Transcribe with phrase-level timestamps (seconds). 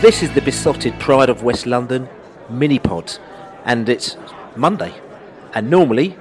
[0.00, 2.08] This is the Beesotted pride of West London,
[2.50, 3.18] Minipod,
[3.66, 4.16] and it's
[4.56, 4.94] Monday.
[5.52, 6.16] And normally,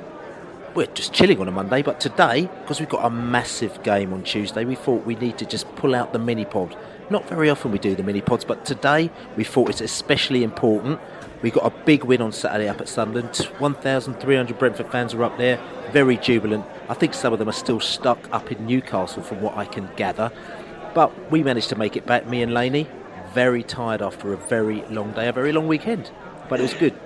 [0.75, 4.23] we're just chilling on a Monday, but today, because we've got a massive game on
[4.23, 6.77] Tuesday, we thought we need to just pull out the Minipod.
[7.09, 10.99] Not very often we do the Minipods, but today we thought it's especially important.
[11.41, 13.33] We got a big win on Saturday up at Sunderland.
[13.59, 15.57] 1,300 Brentford fans are up there,
[15.93, 16.65] very jubilant.
[16.89, 19.89] I think some of them are still stuck up in Newcastle, from what I can
[19.95, 20.33] gather.
[20.93, 22.85] But we managed to make it back, me and Laney
[23.33, 26.11] very tired after a very long day, a very long weekend.
[26.47, 26.97] But it was good.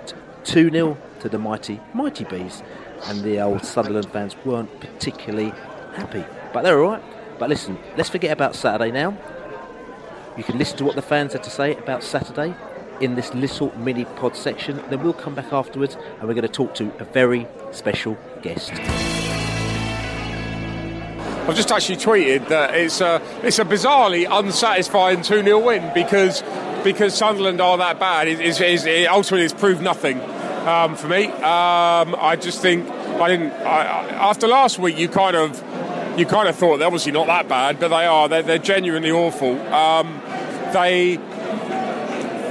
[0.44, 2.62] 2 0 to the mighty, mighty Bees.
[3.06, 5.52] And the old Sunderland fans weren't particularly
[5.94, 6.24] happy.
[6.52, 7.02] But they're alright.
[7.38, 9.16] But listen, let's forget about Saturday now.
[10.36, 12.54] You can listen to what the fans had to say about Saturday
[13.00, 14.82] in this little mini pod section.
[14.88, 18.72] Then we'll come back afterwards and we're going to talk to a very special guest.
[21.46, 26.42] I've just actually tweeted that it's a, it's a bizarrely unsatisfying 2 0 win because
[26.82, 28.28] because Sunderland are that bad.
[28.28, 30.20] It, it's, it's, it ultimately, it's proved nothing
[30.66, 31.26] um, for me.
[31.26, 33.52] Um, I just think I didn't.
[33.52, 35.62] I, after last week, you kind of
[36.18, 38.28] you kind of thought they're obviously not that bad, but they are.
[38.28, 39.60] They're, they're genuinely awful.
[39.72, 40.20] Um,
[40.72, 41.18] they.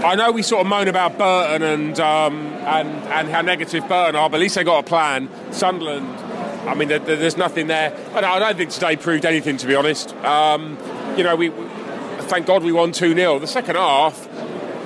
[0.03, 4.15] I know we sort of moan about Burton and um, and and how negative Burton
[4.15, 5.29] are, but at least they got a plan.
[5.51, 6.22] Sunderland
[6.67, 7.95] I mean, there, there's nothing there.
[8.13, 10.15] I don't think today proved anything, to be honest.
[10.17, 10.77] Um,
[11.17, 11.49] you know, we,
[12.23, 13.39] thank God we won 2 0.
[13.39, 14.27] The second half,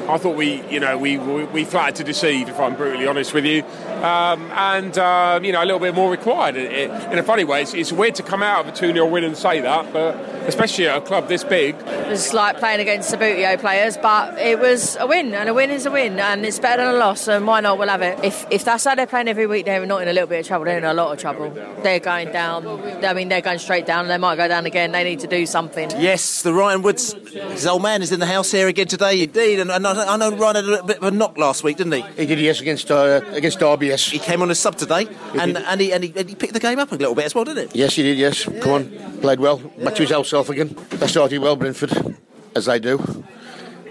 [0.10, 3.34] I thought we, you know, we, we, we flattered to deceive, if I'm brutally honest
[3.34, 3.64] with you.
[4.04, 6.56] Um, and, uh, you know, a little bit more required.
[6.56, 8.94] It, it, in a funny way, it's, it's, weird to come out of a 2
[8.94, 10.16] 0 win and say that, but
[10.48, 11.76] especially at a club this big.
[12.08, 15.70] It was like playing against Subbuteo players, but it was a win, and a win
[15.70, 17.78] is a win, and it's better than a loss, and why not?
[17.78, 18.24] We'll have it.
[18.24, 20.48] If, if that's how they're playing every week, they're not in a little bit of
[20.48, 21.50] trouble, they're in a lot of trouble.
[21.84, 22.66] They're going down,
[23.04, 24.94] I mean, they're going straight down, and they might go down again.
[24.94, 25.92] They need to do something.
[26.00, 27.14] Yes, the Ryan Woods,
[27.52, 30.18] his old man, is in the house here again today, indeed, and, and I, I
[30.18, 32.02] know Ryan had a little bit of a knock last week, didn't he?
[32.16, 34.10] He did, yes, against, uh, against Derby, yes.
[34.10, 36.60] He came on as sub today, and, and, he, and, he, and he picked the
[36.60, 37.80] game up a little bit as well, didn't he?
[37.80, 38.44] Yes, he did, yes.
[38.62, 40.76] Come on, played well, back to his old self again.
[40.90, 42.18] They started well, Brentford,
[42.56, 43.26] as they do,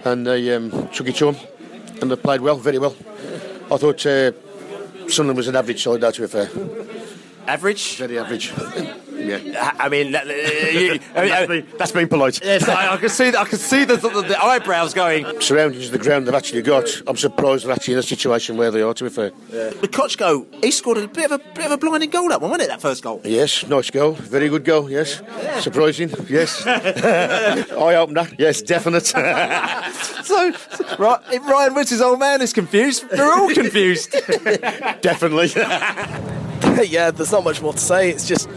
[0.05, 1.37] and they um, took it to him,
[2.01, 2.97] and they played well, very well.
[3.71, 4.33] I thought uh,
[5.09, 6.49] Sunderland was an average side, though, to be fair.
[7.47, 7.97] Average?
[7.97, 8.53] Very average.
[9.17, 9.73] Yeah.
[9.79, 12.41] I mean, uh, you, I mean, that's, been polite.
[12.45, 13.29] Yes, I, I can see.
[13.29, 15.41] I can see the, the, the eyebrows going.
[15.41, 16.89] Surrounding of the ground they've actually got.
[17.07, 18.95] I'm surprised they're actually in a situation where they are.
[18.95, 19.33] To be fair.
[19.51, 19.73] Yeah.
[19.81, 22.29] But Kochko, he scored a bit of a bit of a blinding goal.
[22.29, 22.69] That one, wasn't it?
[22.69, 23.21] That first goal.
[23.25, 24.13] Yes, nice goal.
[24.13, 24.91] Very good goal.
[24.91, 25.23] Yes.
[25.27, 25.61] Yeah.
[25.61, 26.11] Surprising.
[26.29, 26.67] Yes.
[26.67, 28.29] Eye opener.
[28.39, 29.07] Yes, definite.
[29.07, 30.53] so,
[30.99, 34.13] right, if Ryan Woods' old man is confused, they're all confused.
[35.01, 35.51] Definitely.
[36.85, 38.11] yeah, there's not much more to say.
[38.11, 38.49] It's just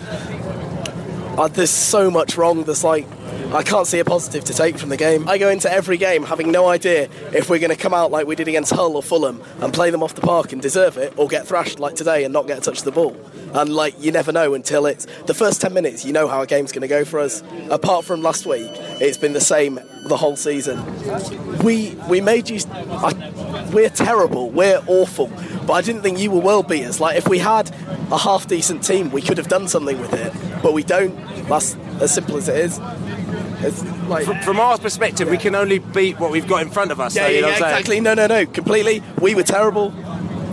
[1.38, 2.64] uh, there's so much wrong.
[2.64, 3.08] There's like
[3.52, 5.28] I can't see a positive to take from the game.
[5.28, 8.28] I go into every game having no idea if we're going to come out like
[8.28, 11.14] we did against Hull or Fulham and play them off the park and deserve it,
[11.18, 13.18] or get thrashed like today and not get a touch of the ball.
[13.54, 16.06] And like you never know until it's the first ten minutes.
[16.06, 17.42] You know how a game's going to go for us.
[17.72, 18.70] Apart from last week,
[19.02, 20.80] it's been the same the whole season.
[21.64, 22.60] We we made you.
[22.72, 24.52] I, we're terrible.
[24.52, 25.28] We're awful.
[25.66, 27.00] but I didn't think you were world beaters.
[27.00, 27.72] Like if we had
[28.12, 31.16] a half decent team, we could have done something with it, but we don't.
[31.48, 32.80] That's as simple as it is.
[33.62, 36.92] It's like From, from our perspective, we can only beat what we've got in front
[36.92, 37.16] of us.
[37.16, 37.72] yeah, so, you yeah, know yeah, saying?
[37.72, 38.00] exactly.
[38.00, 39.04] No, no, no, completely.
[39.22, 39.90] We were terrible.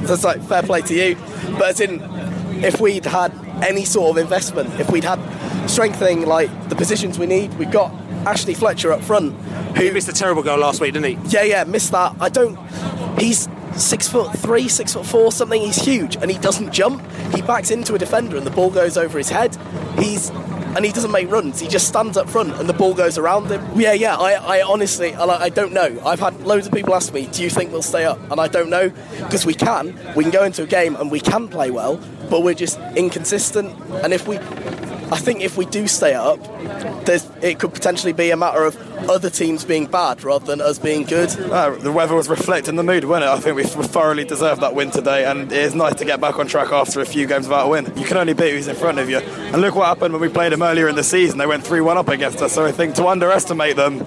[0.07, 1.17] That's like fair play to you.
[1.53, 2.01] But as in,
[2.65, 3.33] if we'd had
[3.63, 5.21] any sort of investment, if we'd had
[5.69, 7.93] strengthening like the positions we need, we've got
[8.27, 9.35] Ashley Fletcher up front.
[9.77, 11.29] He missed a terrible goal last week, didn't he?
[11.29, 12.17] Yeah, yeah, missed that.
[12.21, 12.57] I don't.
[13.19, 15.61] He's six foot three, six foot four, something.
[15.61, 17.03] He's huge, and he doesn't jump.
[17.35, 19.57] He backs into a defender, and the ball goes over his head.
[19.99, 20.31] He's
[20.77, 21.59] and he doesn't make runs.
[21.59, 23.65] He just stands up front, and the ball goes around him.
[23.81, 24.15] Yeah, yeah.
[24.15, 25.99] I, I honestly, I, I don't know.
[26.05, 28.47] I've had loads of people ask me, "Do you think we'll stay up?" And I
[28.47, 29.99] don't know because we can.
[30.15, 31.97] We can go into a game and we can play well,
[32.29, 33.75] but we're just inconsistent.
[34.05, 34.37] And if we,
[35.13, 36.39] I think if we do stay up,
[37.05, 38.77] there's it could potentially be a matter of
[39.09, 41.31] other teams being bad rather than us being good.
[41.39, 43.29] Uh, the weather was reflecting the mood, wasn't it?
[43.29, 46.39] I think we thoroughly deserved that win today, and it is nice to get back
[46.39, 47.93] on track after a few games without a win.
[47.97, 49.19] You can only beat who's in front of you.
[49.19, 51.39] And look what happened when we played them earlier in the season.
[51.39, 53.99] They went 3 1 up against us, so I think to underestimate them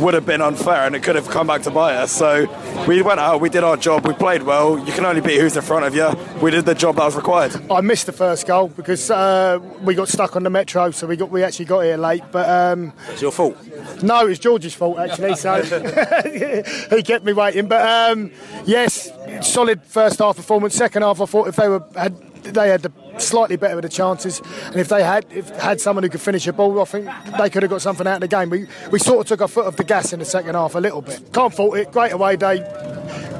[0.00, 2.12] would have been unfair, and it could have come back to bite us.
[2.12, 2.46] So
[2.86, 4.78] we went out, we did our job, we played well.
[4.78, 6.10] You can only beat who's in front of you.
[6.40, 7.54] We did the job that was required.
[7.70, 11.16] I missed the first goal because uh, we got stuck on the metro, so we
[11.16, 12.22] got we actually got here late.
[12.30, 13.56] But um, It's your fault.
[14.02, 15.34] no, it was George's fault actually.
[15.36, 15.62] So
[16.96, 17.68] he kept me waiting.
[17.68, 18.30] But um,
[18.64, 19.10] yes,
[19.42, 20.74] solid first half performance.
[20.74, 23.88] Second half, I thought if they were had they had the slightly better of the
[23.88, 27.08] chances, and if they had if had someone who could finish a ball, I think
[27.38, 28.48] they could have got something out of the game.
[28.50, 30.80] We we sort of took our foot off the gas in the second half a
[30.80, 31.32] little bit.
[31.32, 31.90] Can't fault it.
[31.92, 32.58] Great away day.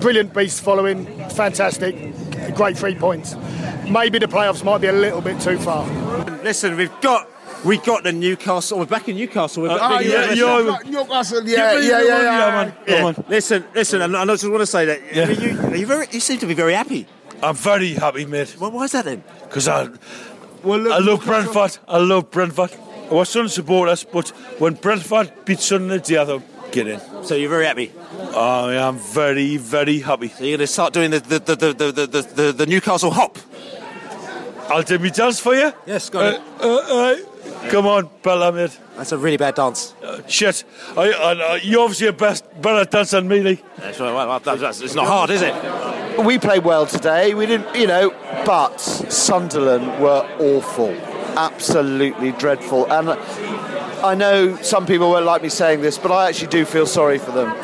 [0.01, 1.07] Brilliant beast following.
[1.31, 1.95] Fantastic.
[2.55, 3.35] Great three points.
[3.89, 5.87] Maybe the playoffs might be a little bit too far.
[6.43, 7.29] Listen, we've got
[7.65, 8.79] we got the Newcastle.
[8.79, 9.63] We're back in Newcastle.
[9.65, 10.67] We're Uh, back oh, in yeah, Newcastle.
[10.67, 12.75] yeah, Newcastle, yeah, yeah, yeah, yeah, yeah, man.
[12.87, 12.97] Yeah.
[12.97, 13.25] Come on.
[13.29, 15.29] Listen, listen, and I just want to say that Yeah.
[15.31, 17.07] you, are you very, you seem to be very happy.
[17.43, 18.57] I'm very happy, mate.
[18.61, 19.23] Well, why is that then?
[19.45, 19.89] Because I,
[20.63, 21.79] well, I love Brentford.
[21.89, 22.71] I love Brentford.
[23.11, 27.01] I was Sunderland supporters, but when Brentford beat Sunderland, the other get in.
[27.25, 27.91] So you're very happy.
[28.37, 30.29] I am very, very happy.
[30.29, 33.39] So you're going to start doing the, the, the, the, the, the, the Newcastle hop.
[34.69, 35.73] I'll do my dance for you.
[35.87, 36.35] Yes, go on.
[36.35, 38.53] Uh, uh, uh, come on, Bella.
[38.97, 39.95] That's a really bad dance.
[40.03, 40.65] Uh, shit.
[40.97, 43.63] I, I, I, you're obviously a best, better dancer than me, Lee.
[43.79, 44.13] That's right.
[44.13, 46.25] Well, that's, that's, it's not hard, is it?
[46.25, 47.33] We played well today.
[47.35, 48.11] We didn't, you know,
[48.45, 50.91] but Sunderland were awful,
[51.37, 52.93] absolutely dreadful.
[52.93, 53.11] And
[54.05, 57.19] I know some people won't like me saying this, but I actually do feel sorry
[57.19, 57.55] for them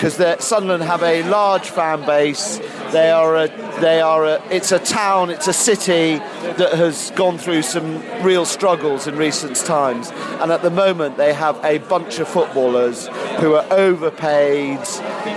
[0.00, 2.56] because Sunderland have a large fan base.
[2.90, 3.48] They are a,
[3.82, 8.46] they are a, it's a town, it's a city that has gone through some real
[8.46, 10.10] struggles in recent times.
[10.40, 13.08] And at the moment, they have a bunch of footballers
[13.40, 14.80] who are overpaid,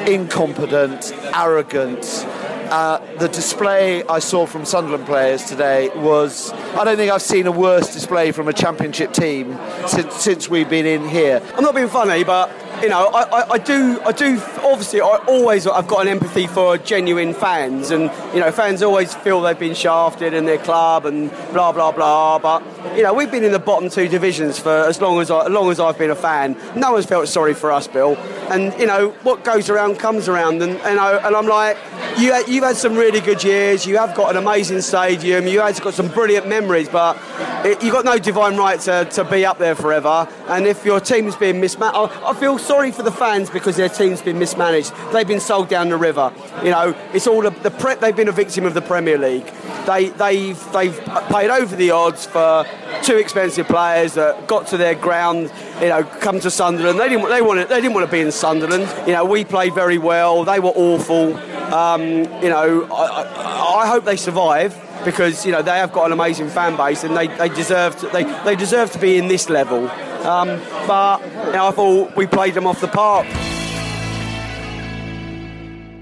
[0.07, 2.25] incompetent, arrogant.
[2.74, 7.46] Uh, the display I saw from Sunderland players today was, I don't think I've seen
[7.46, 11.40] a worse display from a championship team since, since we've been in here.
[11.56, 14.42] I'm not being funny, but you know, I, I, I do, I do.
[14.64, 19.14] Obviously, I always, I've got an empathy for genuine fans, and you know, fans always
[19.14, 22.40] feel they've been shafted in their club and blah blah blah.
[22.40, 22.62] But
[22.98, 25.52] you know, we've been in the bottom two divisions for as long as I, as
[25.52, 26.58] long as I've been a fan.
[26.75, 28.18] No one's felt sorry for us, Bill.
[28.50, 31.78] And you know, what goes around comes around, and and, I, and I'm like,
[32.18, 33.86] you, you've had some really good years.
[33.86, 35.48] You have got an amazing stadium.
[35.48, 37.18] You have got some brilliant memories, but
[37.65, 40.27] it, you've got no divine right to, to be up there forever.
[40.48, 43.89] And if your team's being mismanaged, I, I feel sorry for the fans because their
[43.89, 44.91] team's been mismanaged.
[45.12, 46.32] They've been sold down the river.
[46.63, 49.51] You know, it's all a, the pre, they've been a victim of the Premier League.
[49.86, 50.98] They they've they've
[51.29, 52.65] paid over the odds for
[53.01, 55.51] two expensive players that got to their ground.
[55.82, 57.00] You know, come to Sunderland.
[57.00, 58.89] They didn't they wanted they didn't want to be in Sunderland.
[59.08, 60.46] You know, we played very well.
[60.46, 61.38] They were awful.
[61.72, 62.01] Um,
[62.41, 66.50] you know, I, I, hope they survive because you know they have got an amazing
[66.50, 69.89] fan base and they, they deserve to, they, they deserve to be in this level.
[70.25, 73.25] Um, but you know, I thought we played them off the park.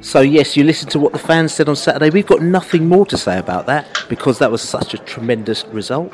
[0.02, 2.10] So yes, you listened to what the fans said on Saturday.
[2.10, 6.12] We've got nothing more to say about that because that was such a tremendous result.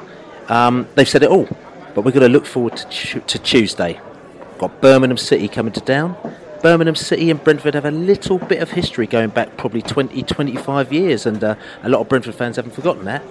[0.50, 1.48] Um, they've said it all,
[1.96, 4.00] but we're going to look forward to, to Tuesday.
[4.60, 6.18] Got Birmingham City coming to down.
[6.62, 10.92] Birmingham City and Brentford have a little bit of history going back probably 20, 25
[10.94, 13.24] years, and uh, a lot of Brentford fans haven't forgotten that.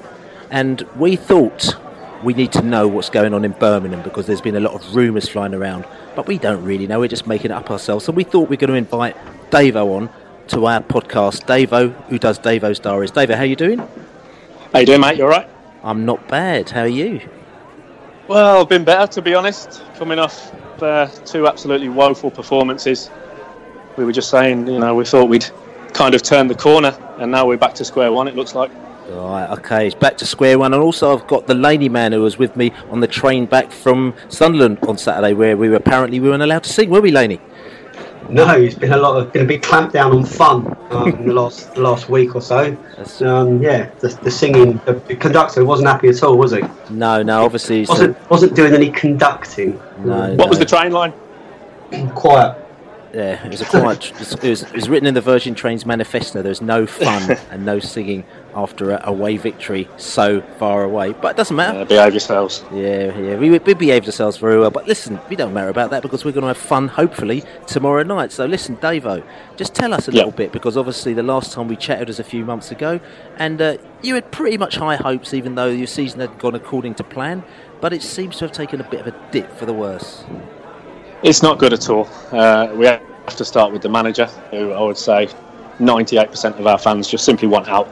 [0.50, 1.76] And we thought
[2.22, 4.94] we need to know what's going on in Birmingham because there's been a lot of
[4.94, 7.00] rumours flying around, but we don't really know.
[7.00, 8.04] We're just making it up ourselves.
[8.04, 9.16] So we thought we are going to invite
[9.50, 10.10] Davo on
[10.48, 11.46] to our podcast.
[11.46, 13.10] Davo, who does Davo's Diaries.
[13.12, 13.78] Davo, how are you doing?
[14.72, 15.18] How you doing, mate?
[15.18, 15.48] You all right?
[15.82, 16.70] I'm not bad.
[16.70, 17.28] How are you?
[18.28, 19.82] Well, I've been better, to be honest.
[19.96, 20.52] Coming off
[20.82, 23.10] uh, two absolutely woeful performances.
[23.96, 25.48] We were just saying, you know, we thought we'd
[25.92, 28.28] kind of turned the corner, and now we're back to square one.
[28.28, 28.70] It looks like.
[29.08, 30.74] Right, okay, it's back to square one.
[30.74, 33.70] And also, I've got the Laney man who was with me on the train back
[33.70, 37.12] from Sunderland on Saturday, where we were apparently we weren't allowed to sing, were we,
[37.12, 37.40] Laney?
[38.28, 41.32] No, it's been a lot of been a big clampdown on fun um, in the
[41.34, 42.76] last the last week or so.
[43.20, 46.62] Um, yeah, the, the singing, the, the conductor wasn't happy at all, was he?
[46.90, 49.80] No, no, obviously he's- wasn't wasn't doing any conducting.
[50.04, 51.12] No, What was the train line?
[52.14, 52.56] Quiet.
[53.16, 54.12] Yeah, it was a quiet.
[54.20, 56.42] it, was, it was written in the Virgin Trains manifesto.
[56.42, 61.14] There's no fun and no singing after a away victory so far away.
[61.14, 61.86] But it doesn't matter.
[61.86, 62.62] behave yourselves.
[62.70, 64.70] Yeah, yeah, we, we behaved ourselves very well.
[64.70, 68.02] But listen, we don't matter about that because we're going to have fun, hopefully, tomorrow
[68.02, 68.32] night.
[68.32, 69.24] So listen, Davo,
[69.56, 72.24] just tell us a little bit because obviously the last time we chatted was a
[72.24, 73.00] few months ago,
[73.38, 76.96] and uh, you had pretty much high hopes, even though your season had gone according
[76.96, 77.42] to plan.
[77.80, 80.22] But it seems to have taken a bit of a dip for the worse.
[81.22, 82.06] It's not good at all.
[82.30, 83.00] Uh, we have
[83.36, 85.28] to start with the manager, who I would say
[85.78, 87.88] 98% of our fans just simply want out.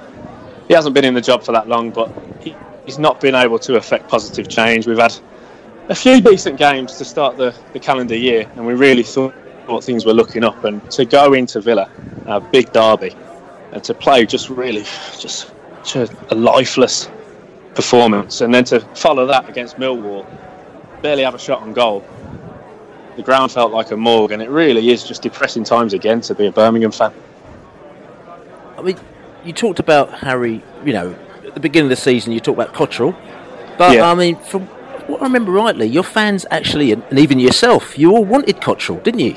[0.68, 2.54] He hasn't been in the job for that long, but he,
[2.84, 4.86] he's not been able to affect positive change.
[4.86, 5.14] We've had
[5.88, 9.34] a few decent games to start the, the calendar year, and we really thought,
[9.66, 10.62] thought things were looking up.
[10.64, 11.90] And to go into Villa,
[12.26, 13.16] a big derby,
[13.72, 14.84] and to play just really
[15.18, 15.50] just,
[15.82, 17.08] just a lifeless
[17.74, 20.26] performance, and then to follow that against Millwall,
[21.00, 22.04] barely have a shot on goal.
[23.16, 26.34] The ground felt like a morgue, and it really is just depressing times again to
[26.34, 27.12] be a Birmingham fan.
[28.76, 28.96] I mean,
[29.44, 31.14] you talked about Harry, you know,
[31.46, 33.16] at the beginning of the season, you talked about Cotterill.
[33.78, 34.10] But, Yeah.
[34.10, 34.62] I mean, from
[35.06, 39.20] what I remember rightly, your fans actually, and even yourself, you all wanted Cotterill, didn't
[39.20, 39.34] you?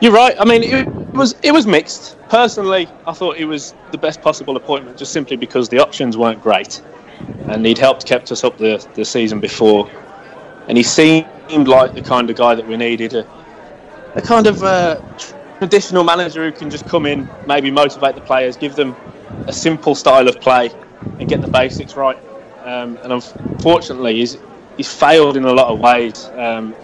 [0.00, 0.34] You're right.
[0.38, 2.16] I mean, it was it was mixed.
[2.28, 6.42] Personally, I thought it was the best possible appointment, just simply because the options weren't
[6.42, 6.82] great,
[7.46, 9.88] and he'd helped kept us up the the season before,
[10.72, 13.12] and he seemed like the kind of guy that we needed.
[13.12, 13.28] A,
[14.14, 14.98] a kind of uh,
[15.58, 18.96] traditional manager who can just come in, maybe motivate the players, give them
[19.46, 20.70] a simple style of play,
[21.18, 22.16] and get the basics right.
[22.64, 24.38] Um, and unfortunately, he's
[24.78, 26.24] he's failed in a lot of ways.
[26.36, 26.74] Um,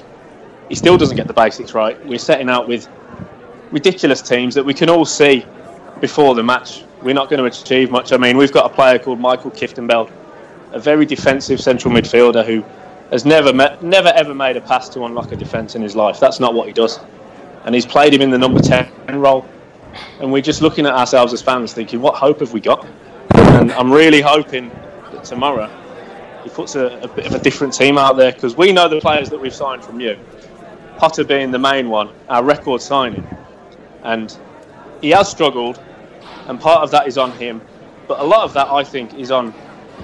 [0.68, 1.97] he still doesn't get the basics right.
[2.07, 2.87] We're setting out with
[3.71, 5.47] ridiculous teams that we can all see
[6.02, 6.85] before the match.
[7.00, 8.12] We're not going to achieve much.
[8.12, 10.12] I mean, we've got a player called Maikel Kieftenbeld,
[10.73, 12.62] a very defensive central midfielder who
[13.10, 16.20] has never met, never ever made a pass to unlock a defence in his life.
[16.20, 17.00] That's not what he does.
[17.64, 19.46] And he's played him in the number 10 role.
[20.20, 22.86] And we're just looking at ourselves as fans thinking, what hope have we got?
[23.34, 24.68] And I'm really hoping
[25.12, 25.70] that tomorrow
[26.44, 29.00] he puts a, a bit of a different team out there because we know the
[29.00, 30.18] players that we've signed from you.
[31.00, 33.26] Jota being the main one, our record signing.
[34.02, 34.36] And
[35.00, 35.80] he has struggled,
[36.46, 37.60] and part of that is on him.
[38.06, 39.54] But a lot of that, I think, is on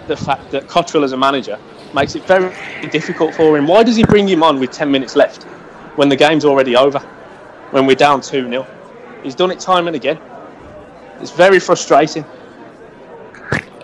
[0.06, 1.58] the fact that Cotterill, as a manager,
[1.94, 2.52] makes it very
[2.90, 3.66] difficult for him.
[3.66, 5.44] Why does he bring him on with 10 minutes left
[5.96, 6.98] when the game's already over?
[7.70, 8.66] When we're down 2 0?
[9.22, 10.18] He's done it time and again.
[11.20, 12.24] It's very frustrating.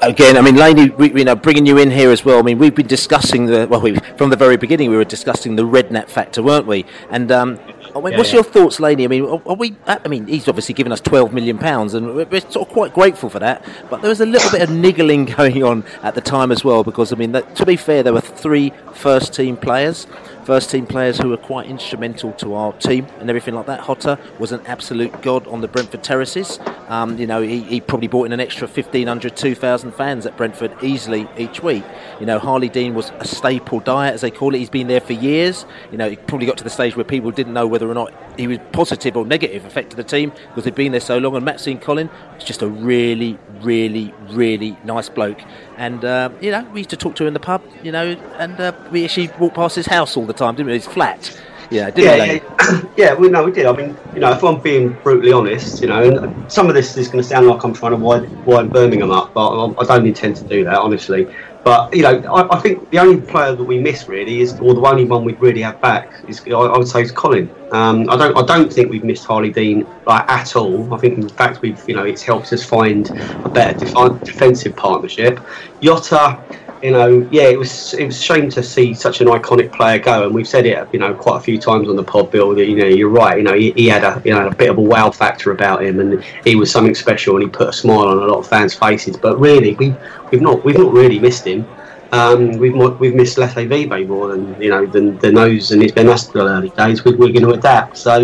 [0.03, 2.39] Again, I mean, Laney, we, you know, bringing you in here as well.
[2.39, 5.57] I mean, we've been discussing the well, we, from the very beginning, we were discussing
[5.57, 6.87] the redknapp factor, weren't we?
[7.11, 7.59] And um,
[7.95, 8.37] I mean, Yeah, what's yeah.
[8.37, 9.05] your thoughts, Laney?
[9.05, 9.77] I mean, are, are we?
[9.87, 12.95] I mean, he's obviously given us twelve million pounds, and we're, we're sort of quite
[12.95, 13.65] grateful for that.
[13.89, 16.85] But there was a little bit of niggling going on at the time as well,
[16.85, 20.07] because I mean, that, to be fair, there were three first-team players.
[20.45, 23.85] First team players who were quite instrumental to our team and everything like that.
[23.87, 26.59] Jota was an absolute god on the Brentford terraces.
[26.89, 30.75] Um, you know, he, he probably brought in an extra 1,500, 2,000 fans at Brentford
[30.83, 31.85] easily each week.
[32.19, 34.59] You know, Harlee Dean was a staple diet, as they call it.
[34.59, 35.67] He's been there for years.
[35.93, 38.13] You know, it probably got to the stage where people didn't know whether or not
[38.37, 41.37] he was positive or negative effect to the team because he'd been there so long.
[41.37, 45.41] And Maxime Colin was just a really, really, really nice bloke.
[45.77, 48.17] And, uh, you know, we used to talk to him in the pub, you know,
[48.39, 50.73] and uh, we actually walked past his house all the time, didn't we?
[50.75, 51.39] His flat.
[51.71, 52.19] Yeah, didn't yeah, we?
[52.19, 52.43] Lane?
[52.43, 53.15] yeah, yeah.
[53.15, 53.67] We no, we did.
[53.67, 56.97] I mean, you know, if I'm being brutally honest, you know, and some of this
[56.97, 59.85] is going to sound like I'm trying to wind, wind Birmingham up, but I, I
[59.85, 61.29] don't intend to do that, honestly.
[61.63, 64.75] But you know, I, I think the only player that we miss really is, or
[64.75, 67.55] the only one we'd really have back is, I, I would say, is Colin.
[67.71, 70.93] Um, I don't, I don't think we've missed Harlee Dean like at all.
[70.93, 74.75] I think, in fact, we've, you know, it's helped us find a better defi- defensive
[74.75, 75.39] partnership.
[75.81, 76.43] Jota,
[76.83, 79.99] you know, yeah, it was it was a shame to see such an iconic player
[79.99, 82.55] go, and we've said it, you know, quite a few times on the pod, Bill.
[82.55, 83.37] That you know, you're right.
[83.37, 85.83] You know, he, he had a you know a bit of a wow factor about
[85.83, 88.49] him, and he was something special, and he put a smile on a lot of
[88.49, 89.17] fans' faces.
[89.17, 89.95] But really, we
[90.31, 91.67] we've not we've not really missed him.
[92.13, 95.93] Um, we've we've missed Lasse Vibe more than you know than, than those, and it's
[95.93, 97.05] been us the early days.
[97.05, 97.99] We, we're going to adapt.
[97.99, 98.19] So,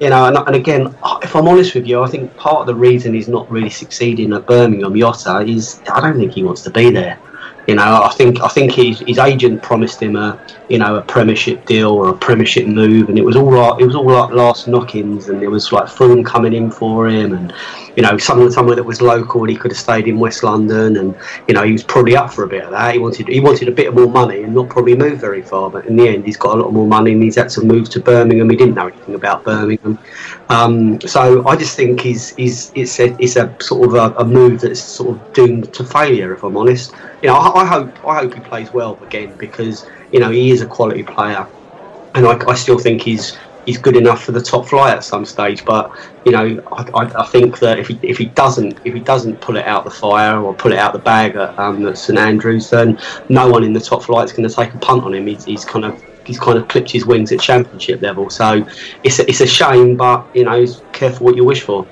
[0.00, 2.74] you know, and, and again, if I'm honest with you, I think part of the
[2.74, 6.70] reason he's not really succeeding at Birmingham Jota is I don't think he wants to
[6.70, 7.18] be there.
[7.66, 11.02] You know, I think I think his, his agent promised him a you know a
[11.02, 14.30] Premiership deal or a Premiership move, and it was all like, it was all like
[14.30, 17.52] last knockings, and it was like Fulham coming in for him, and
[17.96, 20.96] you know somewhere somewhere that was local, and he could have stayed in West London,
[20.96, 21.16] and
[21.48, 22.94] you know he was probably up for a bit of that.
[22.94, 25.86] He wanted he wanted a bit more money and not probably move very far, but
[25.86, 28.00] in the end he's got a lot more money, and he's had to move to
[28.00, 28.48] Birmingham.
[28.48, 29.98] He didn't know anything about Birmingham,
[30.48, 34.24] um, so I just think he's he's it's a, it's a sort of a, a
[34.24, 36.92] move that's sort of doomed to failure, if I'm honest.
[37.22, 40.50] You know, I, I hope I hope he plays well again because you know he
[40.50, 41.46] is a quality player,
[42.14, 43.36] and I, I still think he's
[43.66, 45.64] he's good enough for the top flight at some stage.
[45.64, 45.90] But
[46.24, 49.40] you know, I, I, I think that if he if he doesn't if he doesn't
[49.40, 52.16] pull it out the fire or pull it out the bag at, um, at St
[52.16, 55.12] Andrews, then no one in the top flight is going to take a punt on
[55.12, 55.26] him.
[55.26, 58.28] He's, he's kind of he's kind of clipped his wings at championship level.
[58.30, 58.66] So
[59.04, 61.86] it's a, it's a shame, but you know, careful what you wish for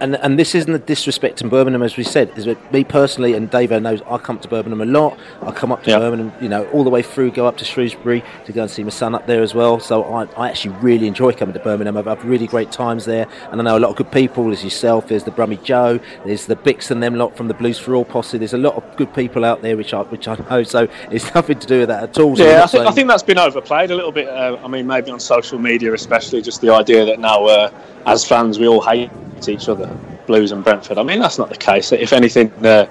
[0.00, 2.30] and and this isn't a disrespect to Birmingham, as we said.
[2.36, 5.18] Is me personally, and Dave knows I come to Birmingham a lot.
[5.42, 6.00] I come up to yep.
[6.00, 8.82] Birmingham, you know, all the way through, go up to Shrewsbury to go and see
[8.84, 9.80] my son up there as well.
[9.80, 11.96] So I, I actually really enjoy coming to Birmingham.
[11.96, 14.44] I've had really great times there, and I know a lot of good people.
[14.44, 17.78] There's yourself, there's the Brummy Joe, there's the Bix and them lot from the Blues
[17.78, 18.38] for All posse.
[18.38, 20.62] There's a lot of good people out there, which I which I know.
[20.62, 22.36] So it's nothing to do with that at all.
[22.36, 24.28] So yeah, I think, I think that's been overplayed a little bit.
[24.28, 27.70] Uh, I mean, maybe on social media, especially just the idea that now, uh,
[28.06, 29.10] as fans, we all hate
[29.46, 29.87] each other.
[30.26, 30.98] Blues and Brentford.
[30.98, 31.90] I mean, that's not the case.
[31.90, 32.86] If anything, uh,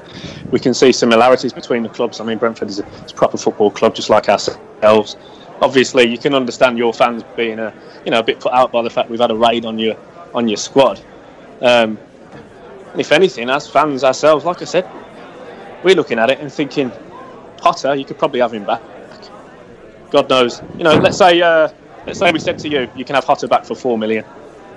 [0.49, 2.19] we can see similarities between the clubs.
[2.19, 5.15] I mean, Brentford is a, a, proper football club, just like ourselves.
[5.61, 7.73] Obviously, you can understand your fans being a,
[8.05, 9.95] you know, a bit put out by the fact we've had a raid on your
[10.33, 10.99] on your squad.
[11.61, 11.97] Um,
[12.97, 14.89] if anything, as fans ourselves, like I said,
[15.83, 16.91] we're looking at it and thinking,
[17.63, 18.81] Jota, you could probably have him back.
[20.09, 20.61] God knows.
[20.77, 21.69] You know, let's say uh,
[22.07, 24.23] let's say we said to you, you can have Jota back for four million.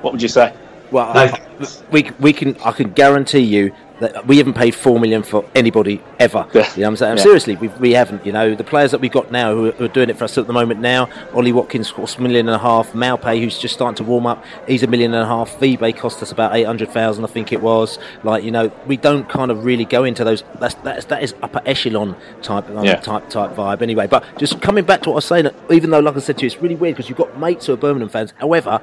[0.02, 0.54] What would you say?
[0.90, 1.20] Well, no.
[1.20, 5.44] I, we we can I can guarantee you that we haven't paid four million for
[5.54, 6.46] anybody ever.
[6.52, 6.62] Yeah.
[6.74, 7.16] You know what I'm saying?
[7.18, 7.22] Yeah.
[7.22, 8.24] Seriously, we, we haven't.
[8.26, 10.24] You know, the players that we've got now who are, who are, doing it for
[10.24, 11.08] us at the moment now.
[11.34, 12.92] Ollie Watkins costs a million and a half.
[12.92, 15.50] Maupay, who's just starting to warm up, he's a million and a half.
[15.58, 17.98] Vibe cost us about eight hundred thousand, I think it was.
[18.24, 20.42] Like you know, we don't kind of really go into those.
[20.58, 22.96] That's that's that is upper echelon type um, yeah.
[22.96, 24.06] type type vibe anyway.
[24.06, 26.42] But just coming back to what I was saying, even though like I said to
[26.42, 28.32] you, it's really weird because you've got mates who are Birmingham fans.
[28.38, 28.80] However,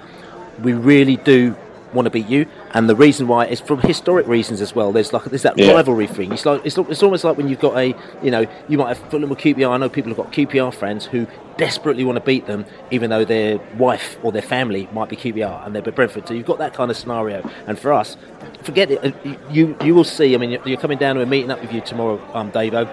[0.62, 1.56] we really do
[1.98, 4.92] want to beat you, and the reason why is from historic reasons as well.
[4.94, 5.74] There's like there's that yeah.
[5.74, 6.32] rivalry thing.
[6.32, 7.88] It's like it's, it's almost like when you've got a
[8.24, 9.70] you know you might have Fulham or QPR.
[9.70, 13.26] I know people have got QPR friends who desperately want to beat them, even though
[13.26, 16.28] their wife or their family might be QPR and they're Brentford.
[16.28, 17.50] So you've got that kind of scenario.
[17.66, 18.16] And for us,
[18.62, 19.04] forget it.
[19.04, 20.36] Uh, you you will see.
[20.36, 22.88] I mean, you're coming down to a meeting up with you tomorrow, um, Davo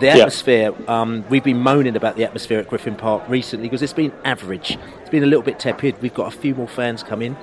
[0.00, 1.00] the atmosphere, yeah.
[1.00, 4.78] um, we've been moaning about the atmosphere at Griffin Park recently because it's been average.
[5.00, 6.00] It's been a little bit tepid.
[6.00, 7.36] We've got a few more fans come in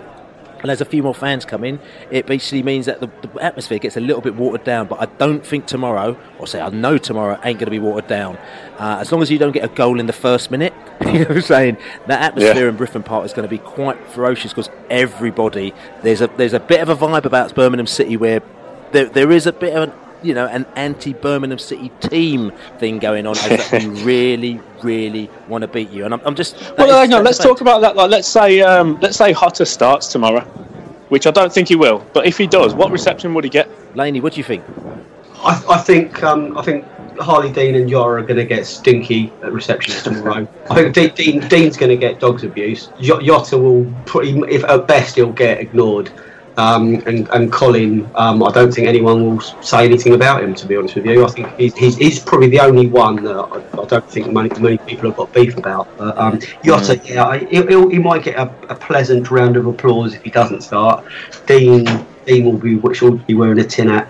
[0.61, 1.79] and as a few more fans come in,
[2.11, 4.87] it basically means that the, the, atmosphere gets a little bit watered down.
[4.87, 8.07] But I don't think tomorrow, or say I know tomorrow, ain't going to be watered
[8.07, 8.37] down.
[8.77, 11.19] Uh, as long as you don't get a goal in the first minute, you know
[11.19, 11.77] what I'm saying?
[12.07, 12.69] That atmosphere yeah.
[12.69, 16.59] in Griffin Park is going to be quite ferocious because everybody, there's a, there's a
[16.59, 18.41] bit of a vibe about Birmingham City where
[18.91, 22.99] there, there is a bit of an you know, an anti Birmingham City team thing
[22.99, 26.05] going on, as that we really, really want to beat you.
[26.05, 27.23] And I'm, I'm just well, hang on.
[27.23, 27.95] Let's talk about that.
[27.95, 30.41] Like, let's say, um, let's say Jota starts tomorrow,
[31.09, 32.05] which I don't think he will.
[32.13, 33.69] But if he does, what reception would he get?
[33.95, 34.63] Laney, what do you think?
[35.43, 36.85] I, I think, um, I think
[37.17, 40.47] Harlee Dean and Jota are going to get stinky at receptions tomorrow.
[40.69, 42.89] I think Dean, Dean's going to get dogs abuse.
[43.01, 46.11] Jota will, pretty, if at best, he'll get ignored.
[46.57, 50.55] Um, and, and Colin, um, I don't think anyone will say anything about him.
[50.55, 53.35] To be honest with you, I think he's, he's, he's probably the only one that
[53.35, 55.87] I, I, don't think many, many people have got beef about.
[55.99, 57.07] But um, Jota, mm.
[57.07, 61.05] yeah, he, he might get a, a, pleasant round of applause if he doesn't start.
[61.45, 61.85] Dean,
[62.25, 64.09] Dean will be, will be wearing a tin hat.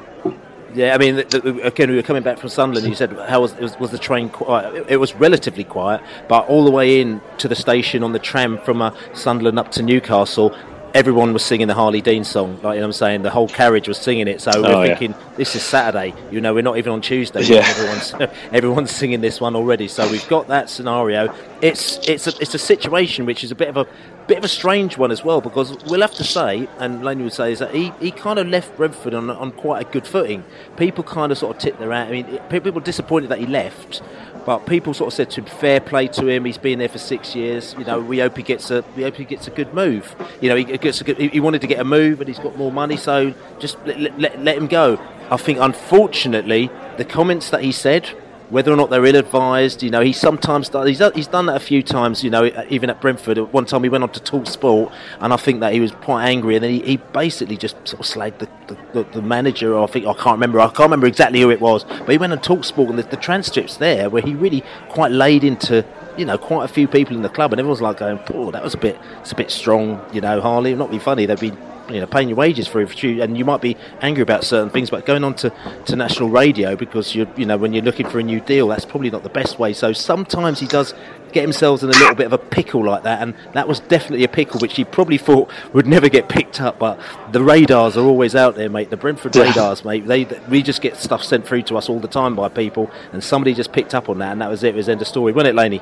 [0.73, 2.87] Yeah, I mean, the, the, again, we were coming back from Sunderland.
[2.87, 6.47] You said, "How was, was, was the train quiet?" It, it, was relatively quiet, but
[6.47, 9.81] all the way in to the station on the tram from uh, Sunderland up to
[9.81, 10.55] Newcastle,
[10.97, 12.59] everyone was singing the Harlee Dean song.
[12.63, 14.41] Like you know I'm saying, the whole carriage was singing it.
[14.41, 15.35] So oh, we're thinking, yeah.
[15.35, 16.15] this is Saturday.
[16.31, 17.43] You know, we're not even on Tuesday.
[17.43, 17.57] Yeah.
[17.67, 18.13] Everyone's
[18.51, 19.87] everyone's singing this one already.
[19.87, 21.33] So we've got that scenario.
[21.61, 23.85] It's it's a, it's a situation which is a bit of a
[24.27, 27.33] bit of a strange one as well because we'll have to say, and Laney would
[27.33, 30.43] say, is that he, he kind of left Brentford on, on quite a good footing.
[30.75, 32.09] People kind of sort of tipped their hat.
[32.09, 34.01] I mean, people were disappointed that he left,
[34.47, 36.45] but people sort of said to him, fair play to him.
[36.45, 37.75] He's been there for six years.
[37.77, 40.15] You know, we hope he gets a we hope he gets a good move.
[40.39, 42.55] You know, he gets a good, he wanted to get a move, and he's got
[42.55, 44.97] more money, so just let, let, let him go.
[45.29, 48.09] I think, unfortunately, the comments that he said
[48.49, 49.83] whether or not they're ill-advised.
[49.83, 52.23] You know, he sometimes does, he's he's done that a few times.
[52.23, 53.37] You know, even at Brentford.
[53.51, 56.27] One time he went on to talk sport, and I think that he was quite
[56.27, 59.73] angry, and then he, he basically just sort of slagged the, the, the, manager.
[59.73, 60.59] Or I think I can't remember.
[60.59, 63.03] I can't remember exactly who it was, but he went on talk sport, and the,
[63.03, 65.85] the transcripts there where he really quite laid into
[66.17, 68.63] you know, quite a few people in the club, and everyone's like going, "Oh, that
[68.63, 71.25] was a bit, it's a bit strong." You know, Harlee, not be funny.
[71.25, 71.57] They've been,
[71.89, 74.89] you know, paying your wages for you, and you might be angry about certain things,
[74.89, 75.51] but going on to,
[75.85, 78.83] to national radio because you're, you know, when you're looking for a new deal, that's
[78.85, 79.71] probably not the best way.
[79.73, 80.93] So sometimes he does
[81.33, 84.23] get himself in a little bit of a pickle like that, and that was definitely
[84.25, 86.79] a pickle which he probably thought would never get picked up.
[86.79, 86.99] But
[87.31, 88.89] the radars are always out there, mate.
[88.89, 89.43] The Brentford Yeah.
[89.43, 90.07] radars, mate.
[90.07, 93.23] They we just get stuff sent through to us all the time by people, and
[93.23, 94.69] somebody just picked up on that, and that was it.
[94.69, 95.81] It was end of story, wasn't it, Laney?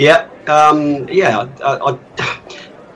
[0.00, 1.44] Yeah, um, yeah.
[1.62, 1.98] I,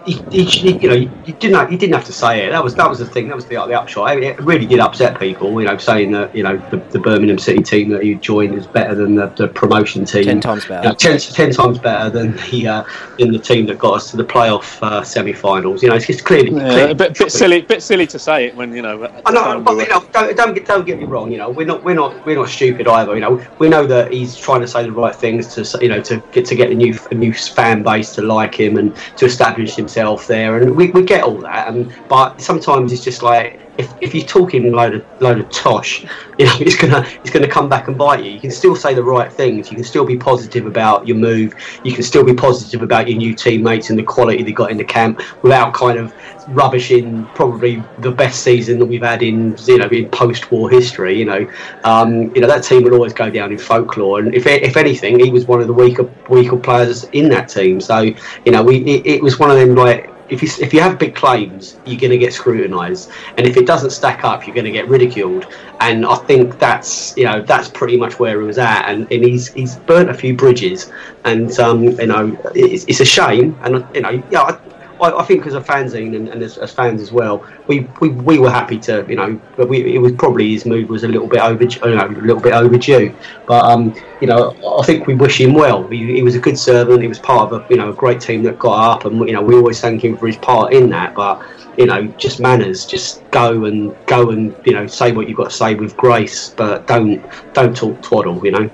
[0.06, 2.50] you, you, you know, you didn't have, you didn't have to say it.
[2.50, 3.28] That was that was the thing.
[3.28, 4.08] That was the, the upshot.
[4.08, 5.60] I mean, It really did upset people.
[5.60, 8.66] You know, saying that you know the, the Birmingham City team that he joined is
[8.66, 10.24] better than the, the promotion team.
[10.24, 10.82] Ten times better.
[10.82, 12.84] You know, ten, ten times better than the uh,
[13.18, 15.82] than the team that got us to the playoff uh, semi-finals.
[15.82, 18.46] You know, it's just clearly, Yeah, clearly a bit, bit silly, bit silly to say
[18.46, 19.10] it when you know.
[19.24, 21.32] I know, but we you know, don't, don't get don't get me wrong.
[21.32, 23.14] You know, we're not we're not we're not stupid either.
[23.14, 26.02] You know, we know that he's trying to say the right things to you know
[26.02, 29.24] to get to get a new a new fan base to like him and to
[29.24, 29.93] establish himself
[30.26, 31.68] there, and we, we get all that.
[31.68, 33.63] And but sometimes it's just like.
[33.76, 36.02] If, if you're talking load of load of tosh,
[36.38, 38.30] you know it's gonna it's gonna come back and bite you.
[38.30, 39.70] You can still say the right things.
[39.70, 41.54] You can still be positive about your move.
[41.82, 44.76] You can still be positive about your new teammates and the quality they got in
[44.76, 46.14] the camp without kind of
[46.48, 51.18] rubbishing probably the best season that we've had in you know in post-war history.
[51.18, 51.50] You know,
[51.84, 55.18] um, you know that team will always go down in folklore, and if if anything,
[55.18, 57.80] he was one of the weaker weaker players in that team.
[57.80, 60.13] So you know, we it, it was one of them like.
[60.34, 63.66] If you, if you have big claims, you're going to get scrutinised, and if it
[63.66, 65.46] doesn't stack up, you're going to get ridiculed.
[65.80, 69.24] And I think that's you know that's pretty much where he was at, and, and
[69.24, 70.90] he's he's burnt a few bridges,
[71.24, 74.42] and um, you know it's, it's a shame, and you know yeah.
[74.42, 74.58] I,
[75.00, 78.08] I, I think as a fanzine and, and as, as fans as well, we, we,
[78.10, 81.08] we were happy to, you know, but we, it was probably his move was a
[81.08, 83.14] little bit over, you know, a little bit overdue.
[83.46, 85.86] But um, you know, I think we wish him well.
[85.88, 87.02] He, he was a good servant.
[87.02, 89.32] He was part of a, you know, a great team that got up, and you
[89.32, 91.14] know, we always thank him for his part in that.
[91.14, 91.42] But
[91.78, 95.50] you know, just manners, just go and go and you know, say what you've got
[95.50, 98.70] to say with grace, but don't don't talk twaddle, you know.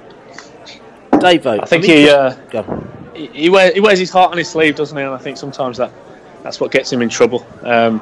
[1.18, 2.34] Dave, I think he, uh,
[3.14, 5.02] he he, wear, he wears his heart on his sleeve, doesn't he?
[5.02, 5.92] And I think sometimes that
[6.42, 7.46] that's what gets him in trouble.
[7.62, 8.00] Um,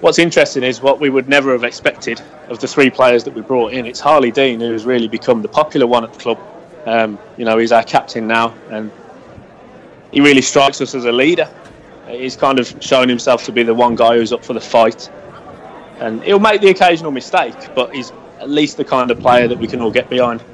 [0.00, 3.42] what's interesting is what we would never have expected of the three players that we
[3.42, 3.86] brought in.
[3.86, 6.38] It's Harlee Dean who has really become the popular one at the club.
[6.84, 8.90] Um, you know, he's our captain now, and
[10.12, 11.48] he really strikes us as a leader.
[12.08, 15.10] He's kind of shown himself to be the one guy who's up for the fight,
[15.98, 19.58] and he'll make the occasional mistake, but he's at least the kind of player that
[19.58, 20.44] we can all get behind.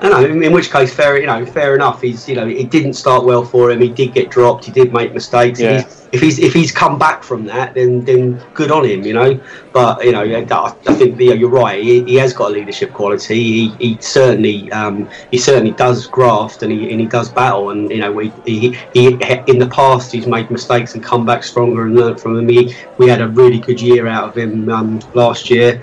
[0.00, 0.24] I know.
[0.24, 2.02] In, in which case, fair you know, fair enough.
[2.02, 3.80] He's you know, it didn't start well for him.
[3.80, 4.64] He did get dropped.
[4.64, 5.60] He did make mistakes.
[5.60, 5.80] Yeah.
[5.80, 9.04] If, he's, if he's if he's come back from that, then then good on him.
[9.04, 9.40] You know.
[9.72, 11.82] But you know, I, I think you know, you're right.
[11.82, 13.34] He, he has got a leadership quality.
[13.34, 17.70] He, he certainly um, he certainly does graft and he and he does battle.
[17.70, 21.42] And you know, we he, he in the past he's made mistakes and come back
[21.42, 22.48] stronger and learnt from them.
[22.48, 25.82] He, we had a really good year out of him um, last year.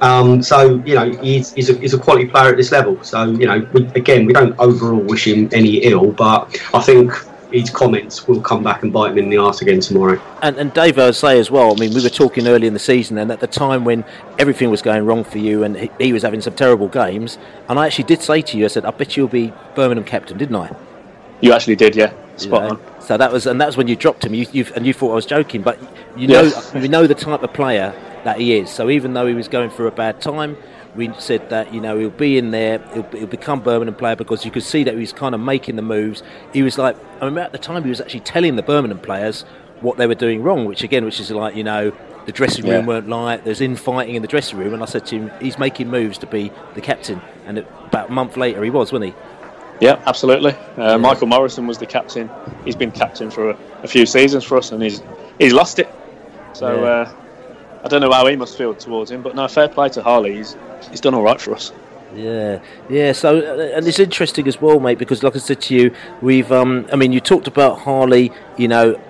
[0.00, 3.02] Um, so you know he's, he's, a, he's a quality player at this level.
[3.02, 7.12] So you know we, again we don't overall wish him any ill, but I think
[7.52, 10.20] his comments will come back and bite him in the arse again tomorrow.
[10.42, 11.72] And, and Dave, I would say as well.
[11.72, 14.04] I mean, we were talking early in the season, and at the time when
[14.38, 17.38] everything was going wrong for you, and he, he was having some terrible games.
[17.68, 20.38] And I actually did say to you, I said, "I bet you'll be Birmingham captain,"
[20.38, 20.74] didn't I?
[21.40, 22.12] You actually did, yeah.
[22.40, 22.74] Spot You know?
[22.96, 23.00] on.
[23.02, 24.34] So that was, and that was when you dropped him.
[24.34, 25.78] You, you and you thought I was joking, but
[26.16, 26.80] you know, Yeah.
[26.80, 27.92] we know the type of player
[28.24, 28.70] that he is.
[28.70, 30.56] So even though he was going through a bad time,
[30.96, 34.44] we said that you know he'll be in there, he'll, he'll become Birmingham player because
[34.44, 36.22] you could see that he was kind of making the moves.
[36.52, 39.42] He was like, I remember at the time he was actually telling the Birmingham players
[39.80, 41.92] what they were doing wrong, which again, which is like you know.
[42.26, 42.86] The dressing room Yeah.
[42.86, 43.44] weren't light.
[43.46, 46.26] There's infighting in the dressing room, and I said to him, "He's making moves to
[46.26, 49.14] be the captain." And about a month later, he was, wasn't he?
[49.80, 50.54] Yeah, absolutely.
[50.76, 52.30] Uh, Michael Morrison was the captain.
[52.64, 55.02] He's been captain for a, a few seasons for us, and he's
[55.38, 55.88] he's lost it.
[56.52, 56.88] So Yeah.
[56.90, 57.12] uh,
[57.84, 60.36] I don't know how he must feel towards him, but no, fair play to Harlee.
[60.36, 60.56] He's
[60.90, 61.72] he's done all right for us.
[62.14, 63.12] Yeah, yeah.
[63.12, 66.50] So, uh, and it's interesting as well, mate, because like I said to you, we've.
[66.50, 68.34] Um, I mean, you talked about Harlee.
[68.58, 69.00] You know,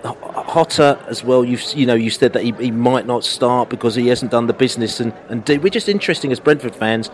[0.52, 1.44] Jota as well.
[1.44, 4.46] You've, you know, you said that he, he might not start because he hasn't done
[4.46, 7.11] the business, and and we're just interesting as Brentford fans.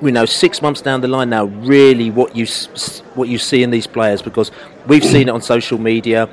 [0.00, 2.46] You know, six months down the line now, really what you
[3.14, 4.52] what you see in these players because
[4.86, 6.28] we've seen it on social media.